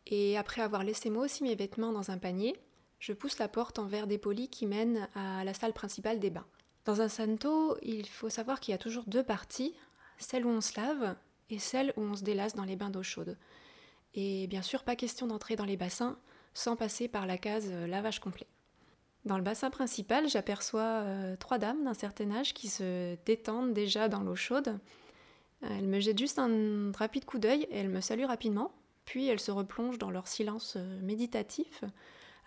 Et 0.08 0.38
après 0.38 0.62
avoir 0.62 0.84
laissé 0.84 1.10
moi 1.10 1.24
aussi 1.24 1.42
mes 1.44 1.56
vêtements 1.56 1.94
dans 1.94 2.12
un 2.12 2.18
panier, 2.18 2.54
je 3.00 3.14
pousse 3.14 3.40
la 3.40 3.48
porte 3.48 3.80
en 3.80 3.86
verre 3.86 4.08
dépoli 4.08 4.50
qui 4.50 4.68
mène 4.68 5.08
à 5.16 5.46
la 5.46 5.54
salle 5.54 5.72
principale 5.72 6.20
des 6.20 6.32
bains. 6.32 6.46
Dans 6.84 7.00
un 7.00 7.08
santo, 7.08 7.78
il 7.82 8.10
faut 8.10 8.30
savoir 8.30 8.60
qu'il 8.60 8.74
y 8.74 8.76
a 8.76 8.78
toujours 8.78 9.06
deux 9.08 9.24
parties, 9.24 9.74
celle 10.18 10.46
où 10.46 10.50
on 10.50 10.60
se 10.60 10.78
lave 10.78 11.16
et 11.50 11.60
celle 11.60 11.94
où 11.96 12.02
on 12.02 12.18
se 12.18 12.24
délasse 12.24 12.56
dans 12.56 12.66
les 12.66 12.76
bains 12.76 12.90
d'eau 12.90 13.04
chaude. 13.04 13.38
Et 14.16 14.48
bien 14.48 14.64
sûr, 14.64 14.84
pas 14.84 14.98
question 14.98 15.28
d'entrer 15.28 15.56
dans 15.56 15.64
les 15.64 15.78
bassins 15.78 16.20
sans 16.54 16.76
passer 16.76 17.08
par 17.08 17.26
la 17.26 17.38
case 17.38 17.72
lavage 17.72 18.20
complet. 18.20 18.48
Dans 19.26 19.38
le 19.38 19.44
bassin 19.44 19.70
principal, 19.70 20.28
j'aperçois 20.28 20.82
euh, 20.82 21.36
trois 21.36 21.60
dames 21.60 21.84
d'un 21.84 21.94
certain 21.94 22.32
âge 22.32 22.54
qui 22.54 22.70
se 22.70 23.16
détendent 23.26 23.74
déjà 23.74 24.10
dans 24.10 24.22
l'eau 24.22 24.36
chaude. 24.36 24.80
Elles 25.62 25.88
me 25.88 26.00
jettent 26.00 26.18
juste 26.18 26.40
un 26.40 26.92
rapide 26.94 27.26
coup 27.26 27.38
d'œil 27.38 27.68
et 27.70 27.78
elles 27.78 27.90
me 27.90 28.02
saluent 28.02 28.26
rapidement, 28.26 28.72
puis 29.06 29.28
elles 29.28 29.40
se 29.40 29.52
replongent 29.52 30.00
dans 30.00 30.10
leur 30.10 30.28
silence 30.28 30.74
euh, 30.76 31.00
méditatif, 31.02 31.84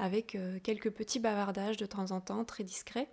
avec 0.00 0.34
euh, 0.34 0.58
quelques 0.64 0.90
petits 0.90 1.20
bavardages 1.20 1.76
de 1.76 1.86
temps 1.86 2.10
en 2.10 2.20
temps 2.20 2.44
très 2.44 2.64
discrets. 2.64 3.08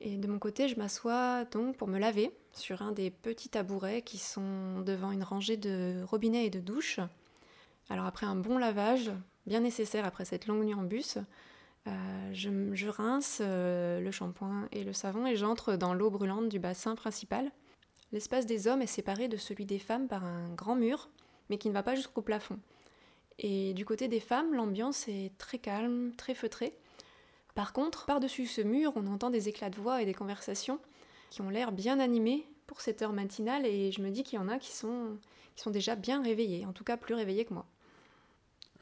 Et 0.00 0.16
de 0.16 0.26
mon 0.26 0.40
côté, 0.40 0.66
je 0.66 0.76
m'assois 0.76 1.44
donc 1.44 1.76
pour 1.76 1.86
me 1.86 2.00
laver 2.00 2.32
sur 2.52 2.82
un 2.82 2.90
des 2.90 3.12
petits 3.12 3.48
tabourets 3.48 4.02
qui 4.02 4.18
sont 4.18 4.80
devant 4.80 5.12
une 5.12 5.22
rangée 5.22 5.56
de 5.56 6.02
robinets 6.04 6.46
et 6.46 6.50
de 6.50 6.58
douches. 6.58 6.98
Alors 7.88 8.06
après 8.06 8.26
un 8.26 8.34
bon 8.34 8.58
lavage, 8.58 9.12
bien 9.46 9.60
nécessaire 9.60 10.04
après 10.04 10.24
cette 10.24 10.48
longue 10.48 10.64
nuit 10.64 10.74
en 10.74 10.82
bus, 10.82 11.18
euh, 11.86 12.30
je, 12.32 12.88
rince 12.88 13.38
euh, 13.40 14.00
le 14.00 14.10
shampoing 14.10 14.68
et 14.72 14.84
le 14.84 14.92
savon 14.92 15.26
et 15.26 15.36
j'entre 15.36 15.76
dans 15.76 15.94
l'eau 15.94 16.10
brûlante 16.10 16.48
du 16.48 16.58
bassin 16.58 16.94
principal. 16.94 17.50
L'espace 18.12 18.46
des 18.46 18.68
hommes 18.68 18.82
est 18.82 18.86
séparé 18.86 19.28
de 19.28 19.36
celui 19.36 19.66
des 19.66 19.78
femmes 19.78 20.08
par 20.08 20.24
un 20.24 20.48
grand 20.54 20.76
mur, 20.76 21.10
mais 21.50 21.58
qui 21.58 21.68
ne 21.68 21.74
va 21.74 21.82
pas 21.82 21.94
jusqu'au 21.94 22.22
plafond. 22.22 22.58
Et 23.38 23.74
du 23.74 23.84
côté 23.84 24.08
des 24.08 24.20
femmes, 24.20 24.54
l'ambiance 24.54 25.08
est 25.08 25.36
très 25.36 25.58
calme, 25.58 26.12
très 26.16 26.34
feutrée. 26.34 26.76
Par 27.54 27.72
contre, 27.72 28.06
par-dessus 28.06 28.46
ce 28.46 28.60
mur, 28.60 28.92
on 28.96 29.06
entend 29.06 29.30
des 29.30 29.48
éclats 29.48 29.70
de 29.70 29.76
voix 29.76 30.00
et 30.00 30.06
des 30.06 30.14
conversations 30.14 30.78
qui 31.30 31.42
ont 31.42 31.50
l'air 31.50 31.72
bien 31.72 31.98
animées 32.00 32.46
pour 32.66 32.80
cette 32.80 33.02
heure 33.02 33.12
matinale 33.12 33.66
et 33.66 33.92
je 33.92 34.00
me 34.00 34.10
dis 34.10 34.22
qu'il 34.22 34.38
y 34.38 34.42
en 34.42 34.48
a 34.48 34.58
qui 34.58 34.72
sont, 34.72 35.18
qui 35.54 35.62
sont 35.62 35.70
déjà 35.70 35.96
bien 35.96 36.22
réveillés, 36.22 36.64
en 36.66 36.72
tout 36.72 36.84
cas 36.84 36.96
plus 36.96 37.14
réveillés 37.14 37.44
que 37.44 37.54
moi. 37.54 37.66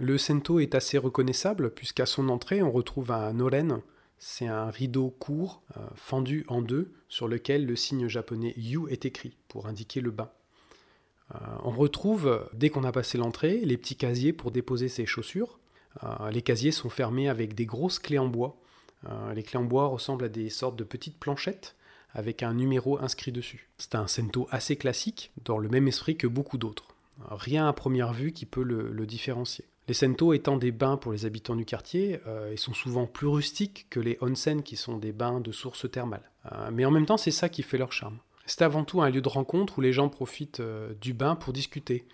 Le 0.03 0.19
Sento 0.19 0.59
est 0.59 0.75
assez 0.75 0.99
reconnaissable 0.99 1.71
puisqu'à 1.71 2.07
son 2.07 2.29
entrée, 2.29 2.61
on 2.61 2.73
retrouve 2.73 3.13
un 3.13 3.33
noren. 3.35 3.83
C'est 4.19 4.49
un 4.49 4.69
rideau 4.69 5.11
court, 5.11 5.63
euh, 5.77 5.81
fendu 5.95 6.45
en 6.49 6.61
deux, 6.61 6.93
sur 7.09 7.29
lequel 7.29 7.67
le 7.67 7.77
signe 7.77 8.09
japonais 8.09 8.53
Yu 8.57 8.91
est 8.91 9.05
écrit 9.05 9.37
pour 9.47 9.69
indiquer 9.69 10.01
le 10.01 10.11
bain. 10.11 10.29
Euh, 11.37 11.39
on 11.63 11.71
retrouve, 11.71 12.45
dès 12.53 12.69
qu'on 12.69 12.83
a 12.83 12.91
passé 12.91 13.17
l'entrée, 13.17 13.61
les 13.61 13.77
petits 13.77 13.95
casiers 13.95 14.33
pour 14.33 14.51
déposer 14.51 14.89
ses 14.89 15.07
chaussures. 15.07 15.61
Euh, 16.03 16.33
les 16.33 16.43
casiers 16.43 16.73
sont 16.73 16.91
fermés 16.91 17.29
avec 17.29 17.55
des 17.55 17.65
grosses 17.65 18.01
clés 18.01 18.19
en 18.19 18.27
bois. 18.27 18.57
les 19.37 19.45
clés 19.45 19.61
en 19.61 19.65
bois 19.65 19.87
ressemblent 19.87 20.25
à 20.25 20.29
des 20.29 20.51
sortes 20.51 20.75
de 20.75 20.83
petites 20.83 21.21
planchettes 21.21 21.77
avec 22.13 22.43
un 22.43 22.55
numéro 22.55 22.99
inscrit 22.99 23.31
dessus. 23.31 23.69
C'est 23.79 23.95
un 23.95 24.09
Sento 24.09 24.49
assez 24.51 24.75
classique, 24.75 25.31
dans 25.45 25.59
le 25.59 25.69
même 25.69 25.87
esprit 25.87 26.17
que 26.17 26.27
beaucoup 26.27 26.59
d'autres. 26.59 26.89
Rien 27.31 27.69
à 27.69 27.73
première 27.73 28.13
vue 28.13 28.33
qui 28.33 28.47
peut 28.47 28.65
le 28.65 29.07
différencier. 29.07 29.65
Les 29.89 29.95
sento 29.95 30.33
étant 30.33 30.57
des 30.57 30.71
bains 30.71 30.97
pour 30.97 31.13
les 31.13 31.27
habitants 31.27 31.57
du 31.57 31.65
quartier, 31.65 32.21
euh, 32.27 32.51
ils 32.53 32.59
sont 32.59 32.73
souvent 32.73 33.07
plus 33.07 33.27
rustiques 33.27 33.87
que 33.91 33.99
les 33.99 34.17
onsen 34.21 34.63
qui 34.63 34.77
sont 34.77 34.97
des 34.97 35.13
bains 35.13 35.41
de 35.41 35.51
source 35.51 35.91
thermale. 35.91 36.31
Euh, 36.53 36.71
mais 36.73 36.85
en 36.85 36.93
même 36.93 37.07
temps, 37.07 37.17
c'est 37.17 37.33
ça 37.33 37.49
qui 37.49 37.63
fait 37.63 37.79
leur 37.79 37.93
charme. 37.93 38.19
C'est 38.47 38.63
avant 38.63 38.85
tout 38.85 39.03
un 39.03 39.11
lieu 39.11 39.21
de 39.21 39.29
rencontre 39.29 39.79
où 39.79 39.81
les 39.81 39.93
gens 39.93 40.09
profitent 40.09 40.61
euh, 40.61 40.95
du 41.01 41.15
bain 41.15 41.35
pour 41.35 41.53
discuter. 41.53 42.07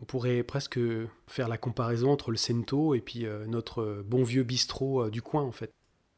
On 0.00 0.04
pourrait 0.04 0.44
presque 0.44 0.78
faire 1.26 1.48
la 1.48 1.58
comparaison 1.58 2.12
entre 2.12 2.30
le 2.30 2.36
sento 2.36 2.94
et 2.94 3.00
puis 3.00 3.26
notre 3.48 4.04
bon 4.06 4.22
vieux 4.22 4.44
bistrot 4.44 5.10
du 5.10 5.22
coin 5.22 5.42
en 5.42 5.50
fait. 5.50 5.72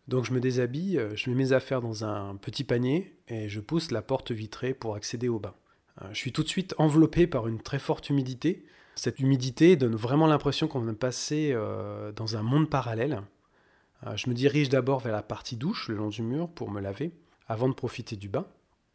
Donc 0.07 0.27
je 0.27 0.35
me 0.35 0.41
déshabille, 0.41 1.01
je 1.15 1.31
mets 1.31 1.37
mes 1.37 1.53
affaires 1.53 1.81
dans 1.81 2.05
un 2.05 2.37
petit 2.37 2.63
panier 2.63 3.17
et 3.29 3.49
je 3.49 3.59
pousse 3.59 3.91
la 3.91 4.03
porte 4.03 4.33
vitrée 4.33 4.75
pour 4.75 4.97
accéder 4.97 5.29
au 5.31 5.39
bain. 5.39 5.55
je 6.13 6.19
suis 6.19 6.31
tout 6.31 6.43
de 6.43 6.49
suite 6.49 6.75
enveloppé 6.77 7.27
par 7.27 7.49
une 7.49 7.59
très 7.59 7.79
forte 7.79 8.11
humidité, 8.11 8.67
cette 8.95 9.21
humidité 9.21 9.77
donne 9.77 9.95
vraiment 9.95 10.27
l'impression 10.27 10.69
qu'on 10.69 10.83
de 10.83 10.93
passer 10.93 11.53
euh, 11.53 12.13
dans 12.13 12.37
un 12.37 12.43
monde 12.43 12.69
parallèle. 12.69 13.23
Euh, 14.07 14.17
je 14.17 14.29
me 14.29 14.35
dirige 14.35 14.69
d'abord 14.69 15.01
vers 15.01 15.13
la 15.13 15.23
partie 15.23 15.57
douche, 15.57 15.89
le 15.89 15.97
long 15.97 16.09
du 16.09 16.23
mur, 16.23 16.49
pour 16.49 16.71
me 16.71 16.81
laver, 16.81 17.13
avant 17.49 17.69
de 17.69 17.75
profiter 17.75 18.17
du 18.17 18.29
bain. 18.29 18.47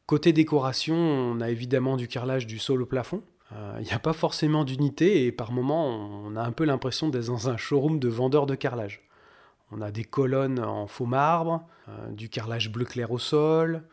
Côté 0.06 0.34
décoration, 0.34 0.96
on 0.96 1.42
a 1.42 1.50
évidemment 1.50 1.98
du 1.98 2.08
carrelage 2.08 2.46
du 2.46 2.60
sol 2.60 2.82
au 2.82 2.86
plafond. 2.86 3.24
Il 3.80 3.84
n'y 3.84 3.94
a 3.94 4.00
pas 4.00 4.12
forcément 4.12 4.66
d'unité 4.66 5.26
et 5.26 5.32
par 5.32 5.52
moments 5.52 5.88
on 5.88 6.36
a 6.36 6.42
un 6.42 6.52
peu 6.52 6.66
l'impression 6.66 7.08
d'être 7.08 7.28
dans 7.28 7.48
un 7.48 7.56
showroom 7.56 8.00
de 8.00 8.10
vendeurs 8.10 8.48
de 8.48 8.56
carrelage. 8.56 9.08
On 9.72 9.82
a 9.82 9.92
des 9.92 10.04
colonnes 10.04 10.60
en 10.60 10.88
faux 10.88 11.06
marbre, 11.06 11.66
du 12.10 12.28
carrelage 12.28 12.70
bleu 12.70 12.86
clair 12.86 13.12
au 13.12 13.20
sol, 13.20 13.84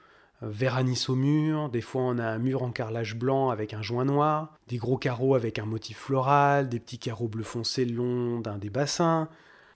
Véranis 0.43 1.07
au 1.09 1.15
mur, 1.15 1.69
des 1.69 1.81
fois 1.81 2.03
on 2.03 2.19
a 2.19 2.27
un 2.27 2.39
mur 2.39 2.63
en 2.63 2.73
carrelage 2.73 3.15
blanc 3.17 3.51
avec 3.51 3.75
un 3.75 3.83
joint 3.83 4.05
noir, 4.05 4.59
des 4.67 4.77
gros 4.77 4.99
carreaux 4.99 5.35
avec 5.35 5.59
un 5.59 5.67
motif 5.67 5.99
floral, 5.99 6.69
des 6.69 6.81
petits 6.81 6.99
carreaux 6.99 7.29
bleu 7.29 7.45
foncé 7.45 7.85
le 7.85 7.95
long 7.95 8.41
d'un 8.41 8.59
des 8.59 8.71
bassins. 8.71 9.29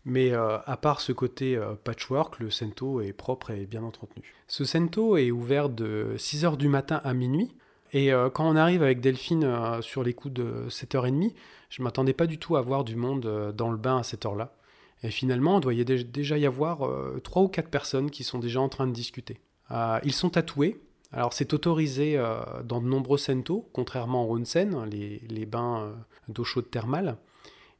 Mais 0.06 0.30
euh, 0.30 0.58
à 0.66 0.76
part 0.76 1.00
ce 1.00 1.10
côté 1.10 1.56
euh, 1.56 1.74
patchwork, 1.74 2.38
le 2.38 2.48
Cento 2.48 3.00
est 3.00 3.12
propre 3.12 3.50
et 3.50 3.66
bien 3.66 3.82
entretenu. 3.82 4.36
Ce 4.46 4.64
Cento 4.64 5.16
est 5.16 5.32
ouvert 5.32 5.68
de 5.68 6.14
6h 6.16 6.56
du 6.56 6.68
matin 6.68 7.00
à 7.02 7.12
minuit. 7.12 7.56
Et 7.92 8.12
euh, 8.12 8.30
quand 8.30 8.48
on 8.48 8.54
arrive 8.54 8.84
avec 8.84 9.00
Delphine 9.00 9.80
sur 9.80 10.04
les 10.04 10.14
coups 10.14 10.34
de 10.34 10.66
7h30, 10.68 11.34
je 11.70 11.82
m'attendais 11.82 12.12
pas 12.12 12.28
du 12.28 12.38
tout 12.38 12.56
à 12.56 12.62
voir 12.62 12.84
du 12.84 12.94
monde 12.94 13.52
dans 13.56 13.70
le 13.70 13.76
bain 13.76 13.98
à 13.98 14.02
cette 14.04 14.24
heure-là. 14.24 14.54
Et 15.02 15.10
finalement, 15.10 15.58
il 15.58 15.62
doit 15.62 15.74
y 15.74 15.84
déjà 15.84 16.38
y 16.38 16.46
avoir 16.46 16.88
3 17.22 17.42
ou 17.42 17.48
4 17.48 17.68
personnes 17.68 18.10
qui 18.10 18.22
sont 18.22 18.38
déjà 18.38 18.60
en 18.60 18.68
train 18.68 18.86
de 18.86 18.92
discuter. 18.92 19.40
Euh, 19.70 19.98
ils 20.04 20.12
sont 20.12 20.30
tatoués. 20.30 20.80
Alors 21.12 21.32
c'est 21.32 21.52
autorisé 21.54 22.16
euh, 22.16 22.40
dans 22.64 22.80
de 22.80 22.86
nombreux 22.86 23.18
sento, 23.18 23.68
contrairement 23.72 24.28
au 24.28 24.38
onsen, 24.38 24.84
les, 24.84 25.46
bains 25.46 25.80
euh, 25.80 25.94
d'eau 26.28 26.44
chaude 26.44 26.70
thermale. 26.70 27.16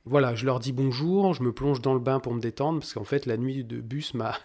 Voilà, 0.05 0.35
je 0.35 0.47
leur 0.47 0.61
dis 0.61 0.73
bonjour, 0.73 1.35
je 1.35 1.43
me 1.43 1.53
plonge 1.53 1.81
dans 1.81 1.95
le 1.95 2.01
bain 2.01 2.21
pour 2.21 2.33
me 2.33 2.41
détendre, 2.41 2.79
parce 2.79 2.95
qu'en 2.95 3.05
fait 3.05 3.27
la 3.27 3.37
nuit 3.37 3.65
de 3.65 3.81
bus 3.81 4.15
m'a 4.15 4.39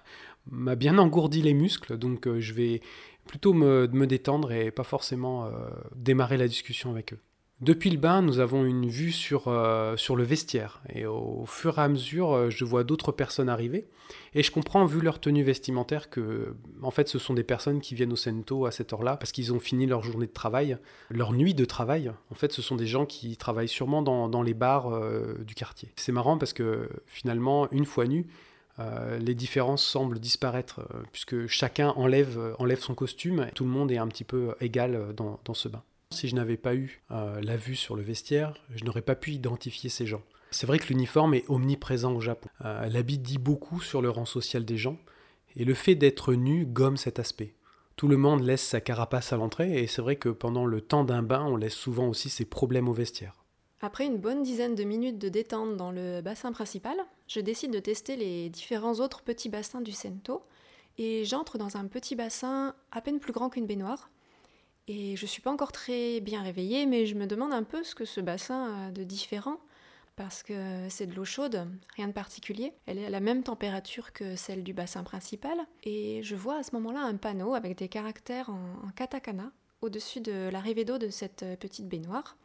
bien 0.75 0.98
engourdi 0.98 1.41
les 1.41 1.53
muscles, 1.53 1.98
donc 1.98 2.27
je 2.39 2.53
vais 2.53 2.81
plutôt 3.27 3.53
me, 3.53 3.88
me, 3.88 4.07
détendre 4.07 4.51
et 4.51 4.71
pas 4.71 4.83
forcément 4.83 5.51
démarrer 5.95 6.38
la 6.38 6.48
discussion 6.48 6.89
avec 6.89 7.13
eux. 7.13 7.19
Depuis 7.62 7.91
le 7.91 7.98
bain, 7.98 8.24
nous 8.24 8.39
avons 8.39 8.65
une 8.65 8.88
vue 8.88 9.12
sur, 9.12 9.48
euh, 9.48 9.96
sur 9.96 10.15
le 10.15 10.24
vestiaire. 10.24 10.82
Et 10.89 11.06
au 11.06 11.46
fur 11.46 11.77
et 11.77 11.82
à 11.84 11.88
mesure, 11.88 12.34
euh, 12.34 12.50
je 12.50 12.65
vois 12.65 12.84
d'autres 12.84 13.12
personnes 13.12 13.50
arriver. 13.50 13.88
Et 14.34 14.41
je 14.41 14.51
comprends, 14.51 14.84
vu 14.86 15.00
leur 15.00 15.20
tenue 15.20 15.44
vestimentaire, 15.44 16.10
que 16.10 16.56
en 16.82 16.89
fait, 16.89 17.08
ce 17.08 17.20
sont 17.20 17.36
des 17.36 17.44
personnes 17.44 17.80
qui 17.80 17.94
viennent 17.94 18.13
au 18.13 18.15
Cento 18.15 18.65
à 18.65 18.72
cette 18.72 18.94
heure-là 18.94 19.15
parce 19.15 19.32
qu'ils 19.32 19.53
ont 19.53 19.60
fini 19.60 19.86
leur 19.86 20.01
journée 20.01 20.25
de 20.25 20.32
travail, 20.32 20.80
leur 21.12 21.34
nuit 21.34 21.53
de 21.53 21.63
travail. 21.63 22.12
En 22.32 22.36
fait, 22.36 22.51
ce 22.51 22.63
sont 22.63 22.75
des 22.75 22.88
gens 22.88 23.06
qui 23.06 23.38
travaillent 23.38 23.68
sûrement 23.68 24.01
dans, 24.01 24.27
dans 24.27 24.41
les 24.41 24.56
bars 24.56 24.91
euh, 24.91 25.36
du 25.46 25.53
quartier. 25.53 25.89
C'est 25.98 26.12
marrant 26.12 26.39
parce 26.39 26.53
que 26.53 26.89
finalement, 27.06 27.70
une 27.72 27.86
fois 27.86 28.08
nu, 28.08 28.25
les 29.20 29.36
différences 29.36 29.86
semblent 29.86 30.18
disparaître 30.18 30.82
puisque 31.12 31.46
chacun 31.46 31.89
enlève, 31.89 32.56
enlève 32.58 32.80
son 32.80 32.96
costume. 32.96 33.46
Et 33.48 33.51
tout 33.51 33.63
le 33.63 33.70
monde 33.70 33.91
est 33.91 34.00
un 34.00 34.08
petit 34.08 34.24
peu 34.24 34.56
égal 34.60 35.13
dans, 35.15 35.39
dans 35.46 35.53
ce 35.53 35.70
bain. 35.70 35.84
Si 36.12 36.27
je 36.27 36.36
n'avais 36.36 36.58
pas 36.58 36.75
eu 36.75 37.01
euh, 37.12 37.41
la 37.41 37.56
vue 37.56 37.75
sur 37.75 37.96
le 37.96 38.03
vestiaire, 38.03 38.53
je 38.75 38.84
n'aurais 38.84 39.01
pas 39.01 39.15
pu 39.15 39.32
identifier 39.32 39.89
ces 39.89 40.06
gens. 40.06 40.22
C'est 40.51 40.68
vrai 40.68 40.77
que 40.77 40.88
l'uniforme 40.88 41.34
est 41.34 41.50
omniprésent 41.50 42.13
au 42.13 42.20
Japon. 42.20 42.50
Euh, 42.65 42.88
l'habit 42.89 43.18
dit 43.18 43.38
beaucoup 43.38 43.80
sur 43.82 44.01
le 44.01 44.10
rang 44.10 44.25
social 44.25 44.65
des 44.65 44.77
gens, 44.77 44.98
et 45.56 45.63
le 45.63 45.74
fait 45.74 45.96
d'être 45.96 46.34
nu 46.34 46.65
gomme 46.65 46.98
cet 46.98 47.20
aspect. 47.20 47.56
Tout 47.96 48.08
le 48.08 48.18
monde 48.18 48.44
laisse 48.44 48.62
sa 48.62 48.82
carapace 48.82 49.32
à 49.32 49.38
l'entrée, 49.38 49.82
et 49.82 49.88
c'est 49.88 50.01
vrai 50.01 50.18
que 50.18 50.30
pendant 50.30 50.65
le 50.65 50.82
temps 50.82 51.06
d'un 51.06 51.24
bain, 51.24 51.46
on 51.46 51.56
laisse 51.56 51.74
souvent 51.74 52.08
aussi 52.08 52.30
ses 52.30 52.46
problèmes 52.46 52.89
au 52.89 52.94
vestiaire. 52.94 53.46
Après 53.82 54.06
une 54.06 54.18
bonne 54.18 54.44
dizaine 54.44 54.75
de 54.75 54.84
minutes 54.84 55.18
de 55.18 55.30
détente 55.30 55.77
dans 55.77 55.91
le 55.91 56.22
bassin 56.22 56.51
principal, 56.51 56.98
je 57.27 57.39
décide 57.39 57.72
de 57.72 57.80
tester 57.80 58.15
les 58.15 58.50
différents 58.50 58.96
autres 58.96 59.22
petits 59.22 59.50
bassins 59.50 59.82
du 59.82 59.91
Sento, 59.91 60.41
et 60.98 61.24
j'entre 61.24 61.58
dans 61.58 61.77
un 61.77 61.88
petit 61.88 62.15
bassin 62.15 62.75
à 62.91 63.01
peine 63.01 63.20
plus 63.20 63.34
grand 63.34 63.50
qu'une 63.50 63.65
baignoire, 63.65 64.10
et 64.88 65.15
je 65.15 65.25
ne 65.25 65.27
suis 65.27 65.41
pas 65.41 65.51
encore 65.51 65.71
très 65.71 66.19
bien 66.21 66.41
réveillée, 66.41 66.85
mais 66.85 67.05
je 67.05 67.15
me 67.15 67.27
demande 67.27 67.53
un 67.53 67.63
peu 67.63 67.83
ce 67.83 67.95
que 67.95 68.05
ce 68.05 68.19
bassin 68.19 68.88
a 68.88 68.91
de 68.91 69.03
différent, 69.03 69.57
parce 70.15 70.43
que 70.43 70.88
c'est 70.89 71.07
de 71.07 71.15
l'eau 71.15 71.25
chaude, 71.25 71.67
rien 71.95 72.07
de 72.07 72.13
particulier. 72.13 72.73
Elle 72.85 72.97
est 72.97 73.05
à 73.05 73.09
la 73.09 73.19
même 73.19 73.43
température 73.43 74.11
que 74.13 74.35
celle 74.35 74.63
du 74.63 74.73
bassin 74.73 75.03
principal. 75.03 75.57
Et 75.83 76.21
je 76.23 76.35
vois 76.35 76.57
à 76.57 76.63
ce 76.63 76.75
moment-là 76.75 77.01
un 77.01 77.15
panneau 77.15 77.53
avec 77.53 77.77
des 77.77 77.88
caractères 77.88 78.50
en, 78.50 78.89
katakana 78.95 79.51
au-dessus 79.81 80.19
de 80.19 80.50
l'arrivée 80.51 80.85
d'eau 80.85 80.97
de 80.97 81.09
cette 81.09 81.45
petite 81.59 81.88
baignoire. 81.88 82.38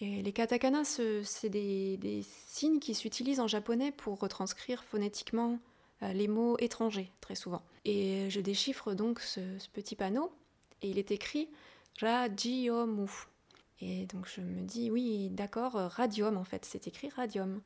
Et 0.00 0.22
les 0.22 0.32
katakana, 0.32 0.84
c'est 0.84 1.48
des, 1.48 2.24
signes 2.46 2.78
qui 2.78 2.94
s'utilisent 2.94 3.40
en 3.40 3.48
japonais 3.48 3.92
pour 3.92 4.18
retranscrire 4.18 4.84
phonétiquement 4.84 5.58
euh, 6.02 6.12
les 6.12 6.28
mots 6.28 6.56
étrangers, 6.58 7.12
très 7.20 7.34
souvent. 7.34 7.62
Et 7.84 8.30
je 8.30 8.40
déchiffre 8.40 8.94
donc 8.94 9.20
ce 9.20 9.40
petit 9.72 9.96
panneau 9.96 10.32
et 10.82 10.88
il 10.88 10.98
est 10.98 11.10
écrit 11.10 11.48
Radiomu. 12.00 13.08
Et 13.80 14.06
donc 14.06 14.28
je 14.34 14.40
me 14.40 14.62
dis 14.62 14.90
oui, 14.90 15.30
d'accord, 15.30 15.72
radium 15.72 16.36
en 16.36 16.44
fait, 16.44 16.64
c'est 16.64 16.86
écrit 16.86 17.08
radium. 17.10 17.60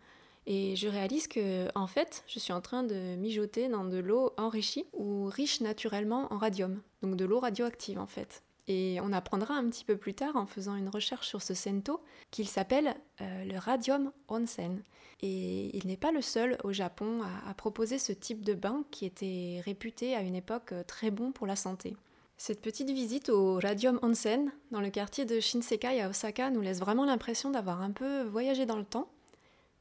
Et 0.47 0.75
je 0.75 0.88
réalise 0.88 1.28
que 1.28 1.69
en 1.76 1.87
fait, 1.87 2.25
je 2.26 2.38
suis 2.38 2.52
en 2.52 2.61
train 2.61 2.83
de 2.83 3.14
mijoter 3.16 3.69
dans 3.69 3.85
de 3.85 3.99
l'eau 3.99 4.33
enrichie 4.37 4.87
ou 4.92 5.26
riche 5.26 5.61
naturellement 5.61 6.33
en 6.33 6.38
radium, 6.38 6.83
donc 7.02 7.16
de 7.16 7.25
l'eau 7.25 7.38
radioactive 7.38 7.99
en 7.99 8.07
fait. 8.07 8.42
Et 8.69 8.99
on 9.02 9.12
apprendra 9.12 9.54
un 9.54 9.69
petit 9.69 9.85
peu 9.85 9.97
plus 9.97 10.14
tard 10.14 10.37
en 10.37 10.47
faisant 10.47 10.76
une 10.76 10.88
recherche 10.88 11.26
sur 11.26 11.42
ce 11.42 11.54
sento 11.54 12.00
qu'il 12.31 12.49
s'appelle 12.49 12.95
euh, 13.21 13.45
le 13.45 13.59
radium 13.59 14.12
onsen. 14.28 14.83
Et 15.21 15.76
il 15.76 15.87
n'est 15.87 15.97
pas 15.97 16.12
le 16.12 16.23
seul 16.23 16.59
au 16.64 16.73
Japon 16.73 17.21
à 17.47 17.54
proposer 17.54 17.99
ce 17.99 18.12
type 18.12 18.45
de 18.45 18.54
bain 18.54 18.85
qui 18.90 19.04
était 19.04 19.61
réputé 19.64 20.16
à 20.16 20.21
une 20.21 20.35
époque 20.35 20.75
très 20.87 21.12
bon 21.12 21.31
pour 21.31 21.47
la 21.47 21.54
santé. 21.54 21.97
Cette 22.44 22.61
petite 22.61 22.90
visite 22.90 23.28
au 23.28 23.61
Radium 23.61 24.00
Onsen, 24.02 24.50
dans 24.72 24.80
le 24.80 24.90
quartier 24.90 25.25
de 25.25 25.38
Shinsekai 25.38 26.00
à 26.00 26.11
Osaka, 26.11 26.50
nous 26.50 26.61
laisse 26.61 26.80
vraiment 26.80 27.04
l'impression 27.04 27.52
d'avoir 27.52 27.80
un 27.80 27.92
peu 27.92 28.25
voyagé 28.25 28.66
dans 28.66 28.78
le 28.78 28.84
temps. 28.84 29.08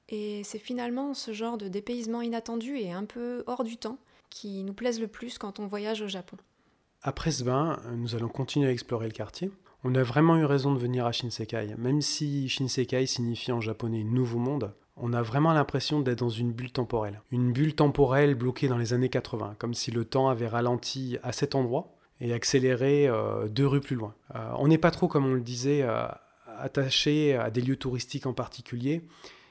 Et 0.10 0.44
c'est 0.44 0.60
finalement 0.60 1.16
ce 1.16 1.34
genre 1.34 1.58
de 1.58 1.68
dépaysement 1.68 2.22
inattendu 2.22 2.78
et 2.78 2.92
un 2.92 3.06
peu 3.06 3.44
hors 3.48 3.64
du 3.64 3.78
temps 3.78 3.98
qui 4.30 4.64
nous 4.64 4.76
plaise 4.76 5.02
le 5.02 5.08
plus 5.08 5.40
quand 5.40 5.60
on 5.60 5.66
voyage 5.66 6.04
au 6.04 6.08
Japon. 6.08 6.38
Après 7.02 7.32
ce 7.32 7.44
bain, 7.44 7.80
nous 7.96 8.14
allons 8.14 8.30
continuer 8.30 8.68
à 8.68 8.72
explorer 8.72 9.08
le 9.08 9.14
quartier. 9.14 9.50
On 9.84 9.96
a 9.96 10.04
vraiment 10.04 10.38
eu 10.38 10.46
raison 10.46 10.72
de 10.72 10.78
venir 10.78 11.08
à 11.08 11.12
Shinsekai. 11.12 11.74
Même 11.80 12.02
si 12.02 12.48
Shinsekai 12.48 13.08
signifie 13.08 13.52
en 13.52 13.60
japonais 13.60 14.04
nouveau 14.04 14.38
monde, 14.38 14.72
on 14.98 15.14
a 15.14 15.24
vraiment 15.24 15.54
l'impression 15.54 16.00
d'être 16.00 16.20
dans 16.20 16.30
une 16.30 16.52
bulle 16.52 16.72
temporelle. 16.72 17.24
Une 17.32 17.54
bulle 17.54 17.74
temporelle 17.74 18.36
bloquée 18.36 18.68
dans 18.68 18.78
les 18.78 18.94
années 18.94 19.10
80, 19.10 19.56
comme 19.58 19.74
si 19.74 19.90
le 19.90 20.06
temps 20.06 20.30
avait 20.30 20.48
ralenti 20.48 21.18
à 21.24 21.32
cet 21.32 21.56
endroit 21.56 21.98
et 22.22 22.34
accélérer 22.34 23.08
euh, 23.08 23.48
deux 23.48 23.68
rues 23.68 23.82
plus 23.82 23.96
loin. 23.96 24.14
Euh, 24.36 24.52
on 24.60 24.68
n'est 24.68 24.78
pas 24.78 24.92
trop, 24.92 25.08
comme 25.08 25.26
on 25.26 25.34
le 25.34 25.42
disait, 25.42 25.82
euh, 25.82 26.08
attaché 26.60 27.36
à 27.36 27.50
des 27.50 27.62
lieux 27.62 27.76
touristiques 27.76 28.28
en 28.28 28.34
particulier. 28.34 29.02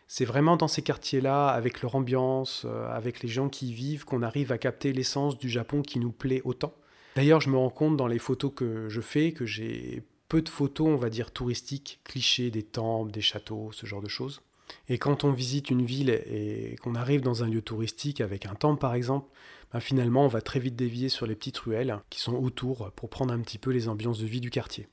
C'est 0.06 0.24
vraiment 0.24 0.56
dans 0.56 0.68
ces 0.68 0.82
quartiers-là, 0.82 1.48
avec 1.48 1.82
leur 1.82 1.94
ambiance, 1.94 2.66
avec 2.90 3.22
les 3.22 3.28
gens 3.28 3.48
qui 3.48 3.68
y 3.68 3.72
vivent, 3.72 4.04
qu'on 4.04 4.22
arrive 4.22 4.50
à 4.50 4.58
capter 4.58 4.92
l'essence 4.92 5.38
du 5.38 5.48
Japon 5.48 5.82
qui 5.82 6.00
nous 6.00 6.10
plaît 6.10 6.42
autant. 6.44 6.74
D'ailleurs, 7.14 7.40
je 7.40 7.48
me 7.48 7.56
rends 7.56 7.70
compte 7.70 7.96
dans 7.96 8.08
les 8.08 8.18
photos 8.18 8.52
que 8.54 8.88
je 8.88 9.00
fais 9.00 9.30
que 9.30 9.46
j'ai 9.46 10.02
peu 10.28 10.42
de 10.42 10.48
photos, 10.48 10.88
on 10.88 10.96
va 10.96 11.10
dire, 11.10 11.30
touristiques, 11.30 12.00
clichés 12.02 12.50
des 12.50 12.64
temples, 12.64 13.12
des 13.12 13.20
châteaux, 13.20 13.70
ce 13.72 13.86
genre 13.86 14.02
de 14.02 14.08
choses. 14.08 14.42
Et 14.88 14.98
quand 14.98 15.24
on 15.24 15.32
visite 15.32 15.70
une 15.70 15.84
ville 15.84 16.10
et 16.10 16.76
qu'on 16.82 16.94
arrive 16.94 17.20
dans 17.20 17.42
un 17.42 17.48
lieu 17.48 17.62
touristique 17.62 18.20
avec 18.20 18.46
un 18.46 18.54
temple 18.54 18.80
par 18.80 18.94
exemple, 18.94 19.28
ben, 19.72 19.80
finalement 19.80 20.24
on 20.24 20.28
va 20.28 20.40
très 20.40 20.60
vite 20.60 20.76
dévier 20.76 21.08
sur 21.08 21.26
les 21.26 21.34
petites 21.34 21.58
ruelles 21.58 21.98
qui 22.10 22.20
sont 22.20 22.34
autour 22.34 22.90
pour 22.92 23.08
prendre 23.08 23.32
un 23.32 23.40
petit 23.40 23.58
peu 23.58 23.70
les 23.70 23.88
ambiances 23.88 24.20
de 24.20 24.26
vie 24.26 24.40
du 24.40 24.50
quartier. 24.50 24.88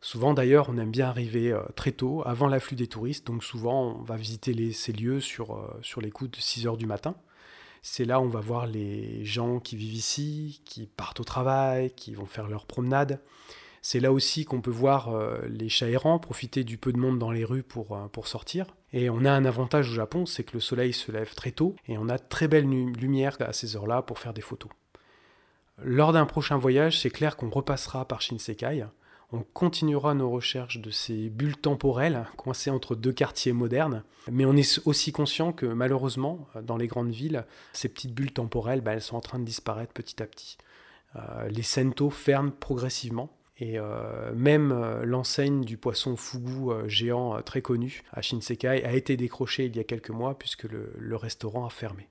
Souvent 0.00 0.34
d'ailleurs 0.34 0.68
on 0.68 0.78
aime 0.78 0.90
bien 0.90 1.08
arriver 1.08 1.52
euh, 1.52 1.62
très 1.74 1.92
tôt, 1.92 2.22
avant 2.26 2.48
l'afflux 2.48 2.76
des 2.76 2.86
touristes, 2.86 3.26
donc 3.26 3.42
souvent 3.42 3.96
on 3.98 4.02
va 4.02 4.16
visiter 4.16 4.72
ces 4.72 4.92
lieux 4.92 5.20
sur, 5.20 5.56
euh, 5.56 5.78
sur 5.82 6.00
les 6.00 6.10
coups 6.10 6.30
de 6.30 6.36
6 6.36 6.66
heures 6.66 6.76
du 6.76 6.86
matin. 6.86 7.16
C'est 7.82 8.04
là 8.04 8.20
où 8.20 8.24
on 8.24 8.28
va 8.28 8.40
voir 8.40 8.66
les 8.66 9.24
gens 9.24 9.60
qui 9.60 9.76
vivent 9.76 9.94
ici, 9.94 10.60
qui 10.64 10.86
partent 10.86 11.20
au 11.20 11.24
travail, 11.24 11.92
qui 11.94 12.14
vont 12.14 12.26
faire 12.26 12.48
leur 12.48 12.66
promenade. 12.66 13.20
C'est 13.88 14.00
là 14.00 14.10
aussi 14.10 14.44
qu'on 14.44 14.60
peut 14.60 14.72
voir 14.72 15.14
euh, 15.14 15.38
les 15.48 15.68
chats 15.68 15.88
errants 15.88 16.18
profiter 16.18 16.64
du 16.64 16.76
peu 16.76 16.92
de 16.92 16.98
monde 16.98 17.20
dans 17.20 17.30
les 17.30 17.44
rues 17.44 17.62
pour, 17.62 17.96
euh, 17.96 18.08
pour 18.08 18.26
sortir. 18.26 18.66
Et 18.92 19.08
on 19.10 19.24
a 19.24 19.30
un 19.30 19.44
avantage 19.44 19.90
au 19.90 19.94
Japon, 19.94 20.26
c'est 20.26 20.42
que 20.42 20.54
le 20.54 20.60
soleil 20.60 20.92
se 20.92 21.12
lève 21.12 21.36
très 21.36 21.52
tôt 21.52 21.76
et 21.86 21.96
on 21.96 22.08
a 22.08 22.18
très 22.18 22.48
belle 22.48 22.68
lumière 22.68 23.36
à 23.38 23.52
ces 23.52 23.76
heures-là 23.76 24.02
pour 24.02 24.18
faire 24.18 24.34
des 24.34 24.40
photos. 24.40 24.72
Lors 25.80 26.12
d'un 26.12 26.26
prochain 26.26 26.58
voyage, 26.58 26.98
c'est 27.00 27.10
clair 27.10 27.36
qu'on 27.36 27.48
repassera 27.48 28.08
par 28.08 28.22
Shinsekai. 28.22 28.86
On 29.30 29.44
continuera 29.44 30.14
nos 30.14 30.30
recherches 30.30 30.80
de 30.80 30.90
ces 30.90 31.30
bulles 31.30 31.56
temporelles 31.56 32.26
coincées 32.36 32.70
entre 32.70 32.96
deux 32.96 33.12
quartiers 33.12 33.52
modernes, 33.52 34.02
mais 34.28 34.46
on 34.46 34.56
est 34.56 34.80
aussi 34.84 35.12
conscient 35.12 35.52
que 35.52 35.66
malheureusement, 35.66 36.48
dans 36.60 36.76
les 36.76 36.88
grandes 36.88 37.12
villes, 37.12 37.44
ces 37.72 37.88
petites 37.88 38.14
bulles 38.14 38.32
temporelles, 38.32 38.80
bah, 38.80 38.94
elles 38.94 39.00
sont 39.00 39.16
en 39.16 39.20
train 39.20 39.38
de 39.38 39.44
disparaître 39.44 39.92
petit 39.92 40.20
à 40.20 40.26
petit. 40.26 40.58
Euh, 41.14 41.48
les 41.50 41.62
sento 41.62 42.10
ferment 42.10 42.50
progressivement 42.50 43.35
et 43.58 43.78
euh, 43.78 44.32
même 44.34 44.70
euh, 44.72 45.04
l'enseigne 45.04 45.64
du 45.64 45.78
poisson 45.78 46.16
fougou 46.16 46.72
euh, 46.72 46.88
géant 46.88 47.40
très 47.42 47.62
connu 47.62 48.02
à 48.12 48.20
Shinsekai 48.20 48.84
a 48.84 48.92
été 48.92 49.16
décrochée 49.16 49.66
il 49.66 49.76
y 49.76 49.80
a 49.80 49.84
quelques 49.84 50.10
mois 50.10 50.38
puisque 50.38 50.64
le, 50.64 51.16
restaurant 51.16 51.64
a 51.64 51.70
fermé. 51.70 52.08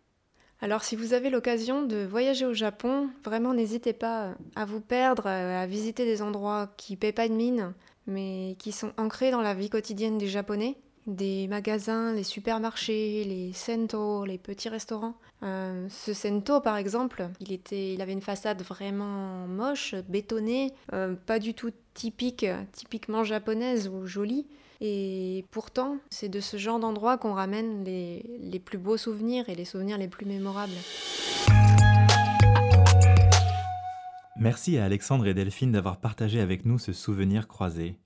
Alors 0.61 0.83
si 0.83 0.95
vous 0.95 1.13
avez 1.13 1.29
l'occasion 1.29 1.83
de 1.83 2.03
voyager 2.03 2.45
au 2.45 2.53
Japon, 2.53 3.09
vraiment 3.23 3.53
n'hésitez 3.53 3.93
pas 3.93 4.33
à 4.55 4.65
vous 4.65 4.81
perdre, 4.81 5.27
à 5.27 5.67
visiter 5.67 6.05
des 6.05 6.23
endroits 6.23 6.73
qui 6.77 6.95
paient 6.95 7.11
pas 7.11 7.27
de 7.27 7.33
mine, 7.33 7.73
mais 8.07 8.55
qui 8.57 8.71
sont 8.71 8.91
ancrés 8.97 9.29
dans 9.29 9.41
la 9.41 9.53
vie 9.53 9.69
quotidienne 9.69 10.17
des 10.17 10.27
Japonais. 10.27 10.77
Des 11.07 11.47
magasins, 11.47 12.13
les 12.13 12.23
supermarchés, 12.23 13.23
les 13.25 13.53
sento, 13.53 14.25
les 14.25 14.37
petits 14.39 14.69
restaurants. 14.69 15.13
Euh, 15.43 15.87
ce 15.89 16.13
sento, 16.13 16.61
par 16.61 16.77
exemple, 16.77 17.27
il, 17.39 17.51
était, 17.51 17.95
avait 17.99 18.13
une 18.13 18.21
façade 18.21 18.61
vraiment 18.63 19.47
moche, 19.47 19.93
bétonnée, 20.09 20.73
euh, 20.93 21.13
pas 21.27 21.37
du 21.37 21.53
tout 21.53 21.71
typique, 21.93 22.45
typiquement 22.71 23.23
japonaise 23.23 23.87
ou 23.87 24.07
jolie. 24.07 24.47
Et 24.81 25.45
pourtant, 25.51 25.97
c'est 26.09 26.29
de 26.29 26.39
ce 26.39 26.57
genre 26.57 26.79
d'endroit 26.79 27.17
qu'on 27.17 27.33
ramène 27.33 27.83
les 27.83 28.59
plus 28.59 28.77
beaux 28.77 28.97
souvenirs 28.97 29.47
et 29.47 29.55
les 29.55 29.65
souvenirs 29.65 29.97
les 29.97 30.07
plus 30.07 30.25
mémorables. 30.25 30.73
Merci 34.37 34.77
à 34.77 34.85
Alexandre 34.85 35.27
et 35.27 35.33
Delphine 35.33 35.71
d'avoir 35.71 35.97
partagé 35.97 36.41
avec 36.41 36.65
nous 36.65 36.77
ce 36.77 36.91
souvenir 36.91 37.47
croisé. 37.47 37.97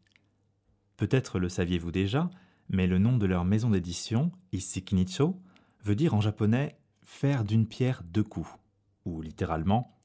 Peut-être 0.96 1.40
le 1.40 1.50
saviez-vous 1.50 1.92
déjà, 1.92 2.30
mais 2.70 2.88
le 2.88 3.00
nom 3.00 3.18
de 3.18 3.26
leur 3.26 3.46
maison 3.46 3.70
d'édition, 3.70 4.32
Issikinicho, 4.52 5.42
veut 5.84 5.96
dire 5.96 6.14
en 6.14 6.22
japonais 6.22 6.78
faire 7.04 7.44
d'une 7.44 7.68
pierre 7.68 8.04
deux 8.04 8.24
coups, 8.24 8.50
ou 9.06 9.22
littéralement 9.22 9.96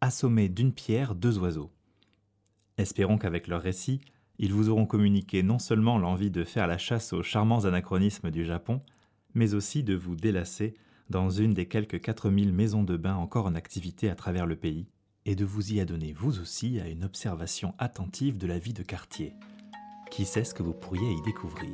assommer 0.00 0.48
d'une 0.48 0.72
pierre 0.72 1.14
deux 1.14 1.38
oiseaux. 1.38 1.72
Espérons 2.76 3.18
qu'avec 3.18 3.46
leur 3.46 3.62
récit, 3.62 4.00
ils 4.38 4.52
vous 4.52 4.68
auront 4.68 4.86
communiqué 4.86 5.42
non 5.42 5.58
seulement 5.58 5.98
l'envie 5.98 6.30
de 6.30 6.42
faire 6.42 6.66
la 6.66 6.78
chasse 6.78 7.12
aux 7.12 7.22
charmants 7.22 7.64
anachronismes 7.64 8.30
du 8.30 8.44
Japon, 8.44 8.80
mais 9.34 9.54
aussi 9.54 9.84
de 9.84 9.94
vous 9.94 10.16
délasser 10.16 10.74
dans 11.10 11.30
une 11.30 11.54
des 11.54 11.66
quelques 11.66 12.00
4000 12.00 12.52
maisons 12.52 12.82
de 12.82 12.96
bain 12.96 13.14
encore 13.14 13.46
en 13.46 13.54
activité 13.54 14.10
à 14.10 14.14
travers 14.14 14.46
le 14.46 14.56
pays, 14.56 14.88
et 15.24 15.36
de 15.36 15.44
vous 15.44 15.72
y 15.72 15.80
adonner 15.80 16.12
vous 16.12 16.40
aussi 16.40 16.80
à 16.80 16.88
une 16.88 17.04
observation 17.04 17.74
attentive 17.78 18.38
de 18.38 18.46
la 18.46 18.58
vie 18.58 18.72
de 18.72 18.82
quartier. 18.82 19.34
Qui 20.12 20.26
sait 20.26 20.44
ce 20.44 20.52
que 20.52 20.62
vous 20.62 20.74
pourriez 20.74 21.10
y 21.10 21.22
découvrir? 21.22 21.70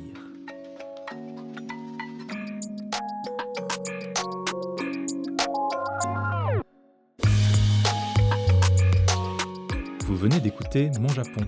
Vous 10.05 10.15
venez 10.15 10.39
d'écouter 10.39 10.89
Mon 11.01 11.09
Japon, 11.09 11.41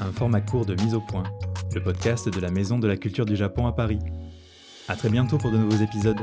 un 0.00 0.10
format 0.12 0.40
court 0.40 0.64
de 0.64 0.74
mise 0.82 0.94
au 0.94 1.02
point, 1.02 1.24
le 1.74 1.82
podcast 1.82 2.30
de 2.30 2.40
la 2.40 2.50
Maison 2.50 2.78
de 2.78 2.88
la 2.88 2.96
Culture 2.96 3.26
du 3.26 3.36
Japon 3.36 3.66
à 3.66 3.72
Paris. 3.72 3.98
A 4.88 4.96
très 4.96 5.10
bientôt 5.10 5.36
pour 5.36 5.50
de 5.50 5.58
nouveaux 5.58 5.84
épisodes. 5.84 6.20